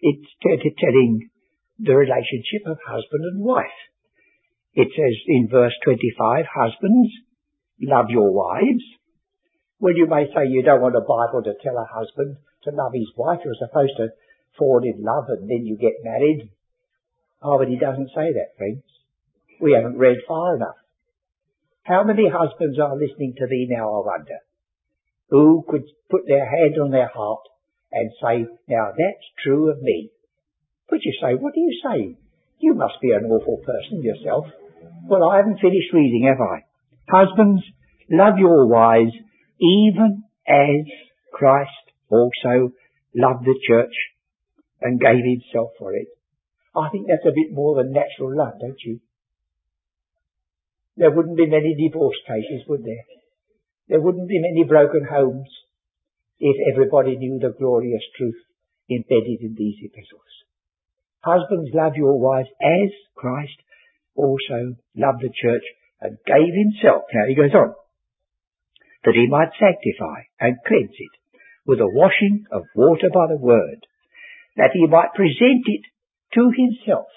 It's 0.00 0.28
telling 0.42 1.30
the 1.78 1.96
relationship 1.96 2.66
of 2.66 2.78
husband 2.86 3.24
and 3.24 3.42
wife. 3.42 3.80
It 4.74 4.88
says 4.90 5.16
in 5.26 5.48
verse 5.50 5.74
25, 5.84 6.44
husbands, 6.52 7.10
love 7.80 8.06
your 8.08 8.32
wives. 8.32 8.84
Well, 9.80 9.94
you 9.94 10.06
may 10.06 10.26
say 10.34 10.48
you 10.48 10.62
don't 10.62 10.80
want 10.80 10.96
a 10.96 11.00
Bible 11.00 11.42
to 11.44 11.54
tell 11.62 11.76
a 11.76 11.86
husband 11.86 12.36
to 12.64 12.70
love 12.70 12.92
his 12.94 13.10
wife. 13.16 13.40
You're 13.44 13.54
supposed 13.58 13.96
to 13.98 14.08
fall 14.58 14.80
in 14.82 15.02
love 15.02 15.24
and 15.28 15.48
then 15.48 15.66
you 15.66 15.76
get 15.76 16.02
married. 16.02 16.50
Oh, 17.42 17.58
but 17.58 17.68
he 17.68 17.76
doesn't 17.76 18.08
say 18.14 18.32
that, 18.32 18.56
friends. 18.56 18.82
We 19.60 19.72
haven't 19.72 19.98
read 19.98 20.18
far 20.26 20.56
enough. 20.56 20.76
How 21.82 22.02
many 22.02 22.30
husbands 22.32 22.78
are 22.78 22.96
listening 22.96 23.34
to 23.38 23.46
thee 23.46 23.66
now, 23.68 23.88
I 23.88 24.00
wonder, 24.06 24.38
who 25.28 25.64
could 25.68 25.84
put 26.10 26.22
their 26.26 26.48
hand 26.48 26.78
on 26.80 26.90
their 26.90 27.08
heart 27.12 27.42
and 27.92 28.10
say, 28.22 28.46
now 28.68 28.92
that's 28.96 29.26
true 29.42 29.70
of 29.70 29.82
me. 29.82 30.10
But 30.88 31.04
you 31.04 31.12
say, 31.20 31.34
what 31.34 31.52
are 31.52 31.60
you 31.60 31.80
saying? 31.84 32.16
You 32.58 32.74
must 32.74 33.00
be 33.02 33.10
an 33.12 33.26
awful 33.26 33.58
person 33.58 34.02
yourself. 34.02 34.46
Well, 35.06 35.28
I 35.28 35.36
haven't 35.36 35.60
finished 35.60 35.92
reading, 35.92 36.26
have 36.28 36.40
I? 36.40 36.64
Husbands, 37.08 37.62
love 38.10 38.38
your 38.38 38.66
wives 38.66 39.12
even 39.60 40.24
as 40.46 40.86
Christ 41.32 41.70
also 42.08 42.72
loved 43.14 43.44
the 43.44 43.58
church 43.66 43.94
and 44.80 45.00
gave 45.00 45.24
himself 45.24 45.70
for 45.78 45.94
it. 45.94 46.08
I 46.76 46.88
think 46.90 47.06
that's 47.06 47.26
a 47.26 47.34
bit 47.34 47.52
more 47.52 47.76
than 47.76 47.92
natural 47.92 48.36
love, 48.36 48.54
don't 48.60 48.80
you? 48.84 49.00
There 50.96 51.10
wouldn't 51.10 51.36
be 51.36 51.46
many 51.46 51.74
divorce 51.74 52.16
cases, 52.26 52.66
would 52.68 52.84
there? 52.84 53.04
There 53.88 54.00
wouldn't 54.00 54.28
be 54.28 54.40
many 54.40 54.64
broken 54.64 55.06
homes 55.08 55.48
if 56.40 56.56
everybody 56.72 57.16
knew 57.16 57.38
the 57.38 57.54
glorious 57.56 58.02
truth 58.16 58.40
embedded 58.90 59.40
in 59.40 59.54
these 59.56 59.76
epistles. 59.82 60.22
Husbands, 61.20 61.70
love 61.72 61.94
your 61.96 62.18
wives 62.18 62.48
as 62.60 62.90
Christ 63.14 63.56
also 64.14 64.76
loved 64.96 65.22
the 65.22 65.32
church 65.32 65.64
and 66.04 66.18
gave 66.26 66.52
himself. 66.52 67.08
Now 67.12 67.24
he 67.26 67.34
goes 67.34 67.54
on. 67.56 67.74
That 69.04 69.16
he 69.16 69.26
might 69.26 69.56
sanctify 69.58 70.28
and 70.38 70.60
cleanse 70.66 70.96
it 70.96 71.14
with 71.66 71.80
a 71.80 71.88
washing 71.88 72.44
of 72.52 72.64
water 72.76 73.08
by 73.12 73.26
the 73.28 73.40
word, 73.40 73.86
that 74.56 74.72
he 74.72 74.86
might 74.86 75.16
present 75.16 75.64
it 75.64 75.84
to 76.34 76.52
himself, 76.52 77.08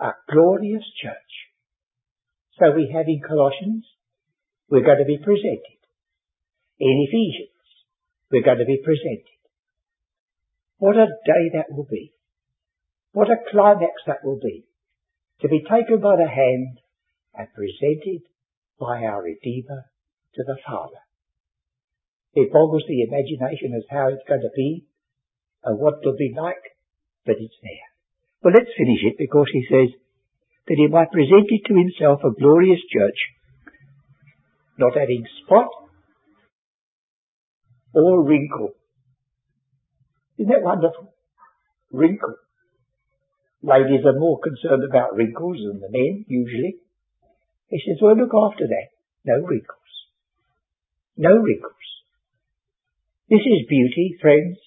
a 0.00 0.12
glorious 0.32 0.84
church. 1.00 1.32
So 2.58 2.72
we 2.74 2.90
have 2.94 3.06
in 3.08 3.20
Colossians, 3.20 3.84
we're 4.70 4.84
going 4.84 4.98
to 4.98 5.04
be 5.04 5.18
presented. 5.18 5.80
In 6.80 7.06
Ephesians, 7.08 7.52
we're 8.30 8.42
going 8.42 8.58
to 8.58 8.64
be 8.64 8.80
presented. 8.82 9.36
What 10.78 10.96
a 10.96 11.06
day 11.06 11.52
that 11.54 11.70
will 11.70 11.86
be. 11.90 12.12
What 13.12 13.28
a 13.28 13.36
climax 13.50 13.92
that 14.06 14.24
will 14.24 14.40
be. 14.42 14.64
To 15.42 15.48
be 15.48 15.60
taken 15.60 16.00
by 16.00 16.16
the 16.16 16.28
hand 16.28 16.80
and 17.36 17.48
presented 17.52 18.22
by 18.80 19.04
our 19.04 19.22
Redeemer 19.22 19.84
to 20.34 20.42
the 20.44 20.56
Father. 20.66 21.00
It 22.34 22.52
boggles 22.52 22.84
the 22.88 23.02
imagination 23.02 23.72
as 23.76 23.84
how 23.90 24.08
it's 24.08 24.28
going 24.28 24.42
to 24.42 24.52
be 24.54 24.84
and 25.64 25.78
what 25.78 26.00
it'll 26.00 26.16
be 26.16 26.34
like, 26.36 26.62
but 27.24 27.36
it's 27.38 27.56
there. 27.62 27.88
Well, 28.42 28.54
let's 28.56 28.76
finish 28.76 29.00
it 29.04 29.16
because 29.18 29.48
he 29.52 29.64
says 29.70 29.88
that 30.68 30.76
he 30.76 30.86
might 30.88 31.10
present 31.10 31.48
it 31.48 31.62
to 31.68 31.74
himself 31.74 32.20
a 32.24 32.38
glorious 32.38 32.80
church, 32.92 33.18
not 34.78 34.96
having 34.96 35.24
spot 35.44 35.68
or 37.94 38.22
wrinkle. 38.22 38.72
Isn't 40.38 40.52
that 40.52 40.62
wonderful? 40.62 41.14
Wrinkle. 41.90 42.34
Ladies 43.62 44.04
are 44.04 44.18
more 44.18 44.38
concerned 44.38 44.84
about 44.84 45.16
wrinkles 45.16 45.56
than 45.56 45.80
the 45.80 45.88
men, 45.90 46.26
usually. 46.28 46.76
He 47.68 47.82
says, 47.84 47.98
well, 48.00 48.16
look 48.16 48.34
after 48.34 48.66
that. 48.66 48.88
No 49.24 49.44
wrinkles. 49.44 49.78
No 51.16 51.36
wrinkles. 51.36 51.72
This 53.28 53.40
is 53.40 53.66
beauty, 53.68 54.16
friends. 54.20 54.58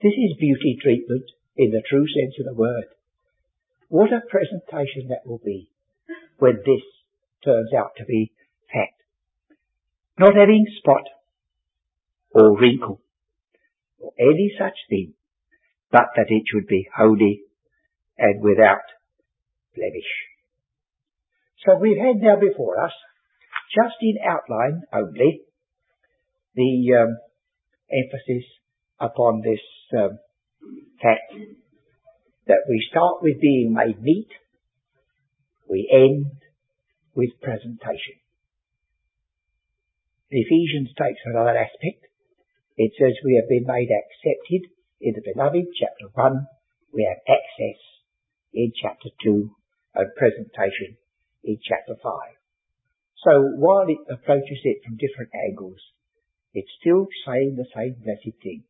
This 0.00 0.14
is 0.14 0.38
beauty 0.38 0.78
treatment 0.80 1.24
in 1.56 1.70
the 1.70 1.82
true 1.88 2.06
sense 2.06 2.34
of 2.38 2.46
the 2.46 2.54
word. 2.54 2.86
What 3.88 4.12
a 4.12 4.22
presentation 4.28 5.08
that 5.08 5.26
will 5.26 5.40
be 5.44 5.70
when 6.38 6.62
this 6.64 6.82
turns 7.44 7.72
out 7.76 7.92
to 7.98 8.04
be 8.04 8.32
fact. 8.72 9.02
Not 10.18 10.34
having 10.34 10.66
spot 10.78 11.04
or 12.30 12.58
wrinkle 12.58 13.00
or 13.98 14.12
any 14.18 14.52
such 14.58 14.76
thing, 14.88 15.14
but 15.90 16.06
that 16.16 16.26
it 16.28 16.44
should 16.46 16.66
be 16.66 16.88
holy 16.96 17.42
and 18.16 18.40
without 18.40 18.82
blemish. 19.74 20.37
So 21.66 21.74
we've 21.80 21.98
had 21.98 22.22
now 22.22 22.36
before 22.38 22.80
us, 22.80 22.92
just 23.74 23.96
in 24.00 24.16
outline 24.22 24.82
only, 24.92 25.42
the 26.54 27.02
um, 27.02 27.18
emphasis 27.90 28.46
upon 29.00 29.42
this 29.42 29.60
um, 29.98 30.18
fact 31.02 31.34
that 32.46 32.62
we 32.68 32.86
start 32.90 33.22
with 33.22 33.40
being 33.40 33.72
made 33.74 34.00
meet, 34.00 34.28
we 35.68 35.88
end 35.92 36.30
with 37.14 37.30
presentation. 37.42 38.22
Ephesians 40.30 40.90
takes 40.96 41.20
another 41.24 41.56
aspect. 41.56 42.06
It 42.76 42.92
says 42.98 43.14
we 43.24 43.34
have 43.34 43.48
been 43.48 43.66
made 43.66 43.88
accepted 43.90 44.70
in 45.00 45.14
the 45.14 45.32
beloved, 45.34 45.66
chapter 45.74 46.06
1. 46.14 46.46
We 46.94 47.02
have 47.08 47.18
access 47.26 47.80
in 48.54 48.72
chapter 48.80 49.08
2 49.24 49.50
and 49.94 50.14
presentation 50.16 50.96
in 51.44 51.58
chapter 51.62 51.94
5. 52.02 52.12
So 53.24 53.30
while 53.56 53.86
it 53.88 53.98
approaches 54.10 54.60
it 54.64 54.84
from 54.84 54.96
different 54.96 55.30
angles, 55.48 55.78
it's 56.54 56.70
still 56.80 57.06
saying 57.26 57.56
the 57.56 57.66
same 57.74 57.96
blessed 58.02 58.36
thing. 58.42 58.64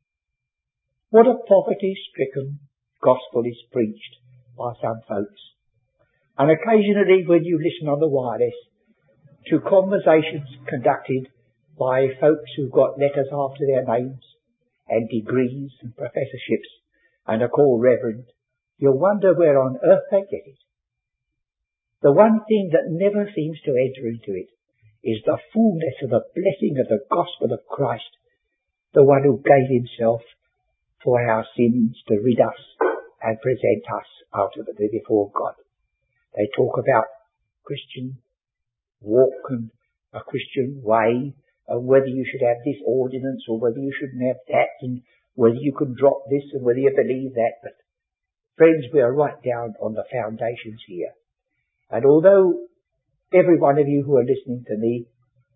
What 1.10 1.26
a 1.26 1.40
poverty-stricken 1.46 2.58
gospel 3.02 3.44
is 3.44 3.58
preached 3.72 4.16
by 4.56 4.72
some 4.82 5.00
folks. 5.08 5.40
And 6.36 6.50
occasionally 6.50 7.24
when 7.26 7.44
you 7.44 7.58
listen 7.58 7.88
on 7.88 8.00
the 8.00 8.08
wireless 8.08 8.54
to 9.46 9.60
conversations 9.60 10.48
conducted 10.68 11.28
by 11.78 12.08
folks 12.20 12.50
who've 12.56 12.72
got 12.72 12.98
letters 12.98 13.28
after 13.32 13.64
their 13.66 13.84
names 13.84 14.24
and 14.88 15.08
degrees 15.08 15.70
and 15.82 15.96
professorships 15.96 16.68
and 17.26 17.42
are 17.42 17.48
called 17.48 17.82
reverend, 17.82 18.24
you'll 18.78 18.98
wonder 18.98 19.34
where 19.34 19.60
on 19.60 19.78
earth 19.84 20.04
they 20.10 20.22
get 20.30 20.46
it. 20.46 20.58
The 22.00 22.12
one 22.12 22.44
thing 22.46 22.70
that 22.72 22.86
never 22.86 23.30
seems 23.34 23.60
to 23.64 23.74
enter 23.74 24.06
into 24.06 24.38
it 24.38 24.48
is 25.02 25.22
the 25.24 25.38
fullness 25.52 25.94
of 26.02 26.10
the 26.10 26.24
blessing 26.34 26.78
of 26.78 26.88
the 26.88 27.02
gospel 27.10 27.52
of 27.52 27.66
Christ, 27.66 28.16
the 28.94 29.04
one 29.04 29.24
who 29.24 29.42
gave 29.42 29.68
himself 29.68 30.22
for 31.02 31.20
our 31.20 31.44
sins 31.56 32.00
to 32.06 32.20
rid 32.22 32.40
us 32.40 32.58
and 33.22 33.40
present 33.40 33.84
us 33.90 34.06
ultimately 34.32 34.88
before 34.92 35.30
God. 35.34 35.54
They 36.36 36.48
talk 36.56 36.78
about 36.78 37.06
Christian 37.64 38.18
walk 39.00 39.50
and 39.50 39.70
a 40.12 40.20
Christian 40.20 40.80
way 40.82 41.34
and 41.66 41.86
whether 41.86 42.06
you 42.06 42.24
should 42.24 42.46
have 42.46 42.58
this 42.64 42.80
ordinance 42.86 43.44
or 43.48 43.58
whether 43.58 43.78
you 43.78 43.92
shouldn't 43.98 44.26
have 44.26 44.38
that 44.48 44.78
and 44.82 45.02
whether 45.34 45.58
you 45.58 45.72
can 45.72 45.94
drop 45.98 46.22
this 46.30 46.44
and 46.52 46.62
whether 46.62 46.78
you 46.78 46.92
believe 46.94 47.34
that. 47.34 47.58
But 47.62 47.74
friends, 48.56 48.86
we 48.92 49.00
are 49.00 49.12
right 49.12 49.40
down 49.42 49.74
on 49.80 49.94
the 49.94 50.04
foundations 50.10 50.80
here. 50.86 51.12
And 51.90 52.04
although 52.04 52.68
every 53.32 53.58
one 53.58 53.78
of 53.78 53.88
you 53.88 54.02
who 54.04 54.16
are 54.16 54.24
listening 54.24 54.64
to 54.68 54.76
me, 54.76 55.06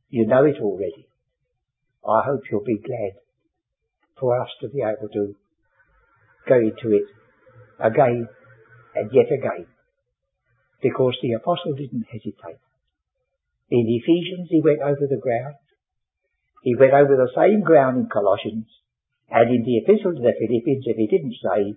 you 0.08 0.26
know 0.26 0.44
it 0.44 0.56
already, 0.60 1.08
I 2.04 2.22
hope 2.26 2.42
you'll 2.50 2.64
be 2.64 2.78
glad 2.78 3.12
for 4.18 4.40
us 4.40 4.48
to 4.60 4.68
be 4.68 4.80
able 4.80 5.08
to 5.12 5.34
go 6.48 6.56
into 6.56 6.96
it 6.96 7.08
again 7.78 8.26
and 8.94 9.10
yet 9.12 9.30
again. 9.32 9.66
Because 10.82 11.16
the 11.22 11.34
apostle 11.34 11.74
didn't 11.74 12.06
hesitate. 12.10 12.60
In 13.70 13.86
Ephesians 13.88 14.48
he 14.50 14.60
went 14.62 14.80
over 14.82 15.06
the 15.08 15.20
ground. 15.22 15.56
He 16.62 16.74
went 16.74 16.92
over 16.92 17.16
the 17.16 17.32
same 17.34 17.62
ground 17.62 17.98
in 17.98 18.08
Colossians. 18.08 18.66
And 19.30 19.48
in 19.48 19.64
the 19.64 19.78
epistle 19.78 20.12
to 20.12 20.20
the 20.20 20.34
Philippians, 20.38 20.84
if 20.86 20.96
he 20.96 21.06
didn't 21.06 21.36
say, 21.40 21.74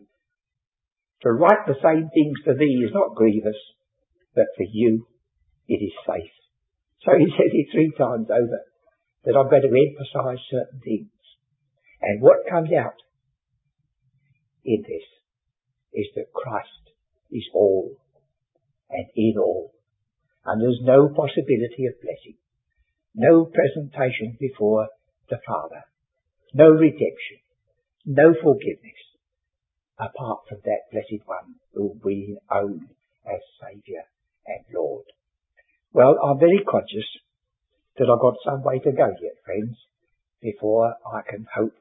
to 1.21 1.31
write 1.31 1.65
the 1.65 1.79
same 1.81 2.09
things 2.13 2.37
to 2.45 2.53
thee 2.53 2.83
is 2.85 2.93
not 2.93 3.15
grievous, 3.15 3.55
but 4.35 4.47
for 4.55 4.65
you 4.69 5.07
it 5.67 5.81
is 5.81 5.93
safe. 6.05 6.31
So 7.03 7.11
he 7.17 7.25
says 7.25 7.51
it 7.53 7.67
three 7.71 7.93
times 7.97 8.27
over 8.29 8.61
that 9.25 9.35
I'm 9.37 9.49
going 9.49 9.61
to 9.61 9.73
emphasize 9.73 10.43
certain 10.49 10.79
things. 10.83 11.09
And 12.01 12.21
what 12.21 12.49
comes 12.49 12.69
out 12.73 13.01
in 14.63 14.81
this 14.81 15.05
is 15.93 16.07
that 16.15 16.33
Christ 16.33 16.93
is 17.31 17.45
all 17.53 17.97
and 18.89 19.07
in 19.15 19.35
all. 19.37 19.71
And 20.45 20.61
there's 20.61 20.81
no 20.83 21.09
possibility 21.09 21.87
of 21.87 22.01
blessing. 22.01 22.37
No 23.15 23.45
presentation 23.45 24.37
before 24.39 24.89
the 25.29 25.39
Father. 25.47 25.83
No 26.53 26.69
redemption. 26.69 27.41
No 28.05 28.33
forgiveness. 28.33 29.01
Apart 29.97 30.41
from 30.47 30.59
that 30.65 30.91
blessed 30.91 31.25
one 31.25 31.55
whom 31.73 32.01
we 32.03 32.37
own 32.51 32.89
as 33.25 33.41
Saviour 33.59 34.03
and 34.47 34.63
Lord. 34.73 35.05
Well, 35.93 36.17
I'm 36.23 36.39
very 36.39 36.63
conscious 36.67 37.07
that 37.97 38.09
I've 38.09 38.21
got 38.21 38.35
some 38.43 38.63
way 38.63 38.79
to 38.79 38.91
go 38.91 39.07
yet, 39.21 39.35
friends, 39.45 39.77
before 40.41 40.95
I 41.05 41.21
can 41.29 41.45
hope 41.55 41.73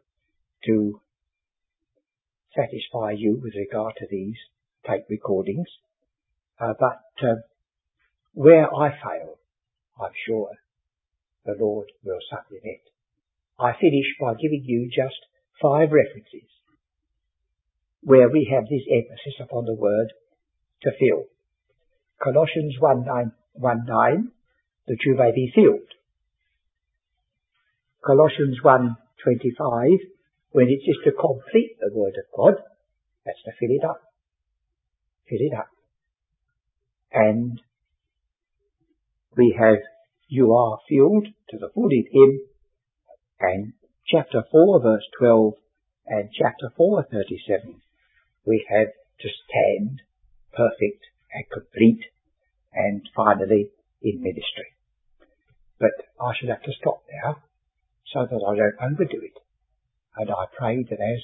to 0.66 1.00
satisfy 2.54 3.12
you 3.12 3.40
with 3.42 3.54
regard 3.56 3.94
to 3.98 4.06
these 4.10 4.36
tape 4.86 5.04
recordings, 5.10 5.66
uh, 6.60 6.74
but 6.78 7.02
uh, 7.22 7.34
where 8.32 8.72
I 8.72 8.90
fail, 8.90 9.38
I'm 10.00 10.12
sure 10.26 10.50
the 11.44 11.56
Lord 11.58 11.88
will 12.04 12.20
supplement. 12.30 12.80
I 13.58 13.72
finish 13.80 14.06
by 14.20 14.34
giving 14.34 14.64
you 14.64 14.88
just 14.88 15.18
five 15.60 15.90
references 15.92 16.48
where 18.02 18.28
we 18.28 18.48
have 18.52 18.64
this 18.64 18.82
emphasis 18.90 19.40
upon 19.40 19.64
the 19.64 19.74
word 19.74 20.12
to 20.82 20.90
fill. 20.98 21.24
Colossians 22.22 22.76
1 22.78 23.04
9, 23.04 23.32
1 23.54 23.84
9 23.86 24.30
that 24.88 24.98
you 25.04 25.16
may 25.16 25.32
be 25.34 25.52
filled. 25.54 25.88
Colossians 28.04 28.58
1 28.62 28.96
25 29.22 29.88
when 30.54 30.68
it's 30.68 30.84
to 31.02 31.10
complete 31.10 31.76
the 31.80 31.90
word 31.92 32.14
of 32.16 32.30
God, 32.32 32.62
that's 33.26 33.42
to 33.44 33.50
fill 33.58 33.74
it 33.74 33.84
up. 33.84 34.00
Fill 35.28 35.40
it 35.40 35.52
up. 35.52 35.66
And 37.10 37.60
we 39.36 39.56
have 39.58 39.78
you 40.28 40.52
are 40.54 40.78
filled 40.88 41.26
to 41.50 41.58
the 41.58 41.70
full 41.74 41.90
in 41.90 42.06
him 42.12 42.40
and 43.40 43.72
chapter 44.06 44.44
4 44.50 44.80
verse 44.80 45.02
12 45.18 45.54
and 46.06 46.30
chapter 46.32 46.70
4 46.76 47.06
37 47.10 47.80
we 48.46 48.64
have 48.70 48.88
to 49.20 49.28
stand 49.28 50.02
perfect 50.52 51.06
and 51.34 51.44
complete 51.52 52.00
and 52.72 53.02
finally 53.14 53.68
in 54.02 54.22
ministry. 54.22 54.72
But 55.78 55.92
I 56.20 56.32
should 56.38 56.48
have 56.48 56.62
to 56.62 56.72
stop 56.80 57.02
now 57.24 57.42
so 58.12 58.26
that 58.30 58.42
I 58.46 58.56
don't 58.56 58.92
overdo 58.92 59.20
it. 59.22 59.38
And 60.16 60.30
I 60.30 60.46
pray 60.56 60.86
that 60.88 61.00
as 61.00 61.22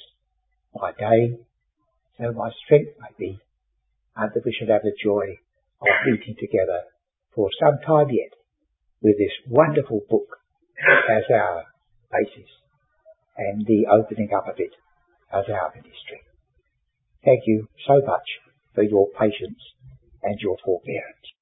my 0.75 0.91
day, 0.91 1.39
so 2.17 2.31
my 2.33 2.51
strength 2.65 2.91
may 2.99 3.15
be, 3.17 3.39
and 4.15 4.31
that 4.33 4.45
we 4.45 4.53
should 4.53 4.69
have 4.69 4.83
the 4.83 4.95
joy 5.01 5.39
of 5.81 5.87
meeting 6.05 6.35
together 6.37 6.83
for 7.33 7.49
some 7.63 7.79
time 7.85 8.09
yet 8.09 8.35
with 9.01 9.17
this 9.17 9.33
wonderful 9.47 10.01
book 10.09 10.37
as 11.09 11.23
our 11.33 11.63
basis 12.11 12.49
and 13.37 13.65
the 13.65 13.87
opening 13.89 14.29
up 14.35 14.47
of 14.47 14.59
it 14.59 14.75
as 15.33 15.45
our 15.49 15.71
ministry. 15.73 16.21
Thank 17.23 17.43
you 17.45 17.67
so 17.87 18.01
much 18.05 18.27
for 18.75 18.83
your 18.83 19.07
patience 19.17 19.61
and 20.23 20.39
your 20.39 20.57
forbearance. 20.63 21.33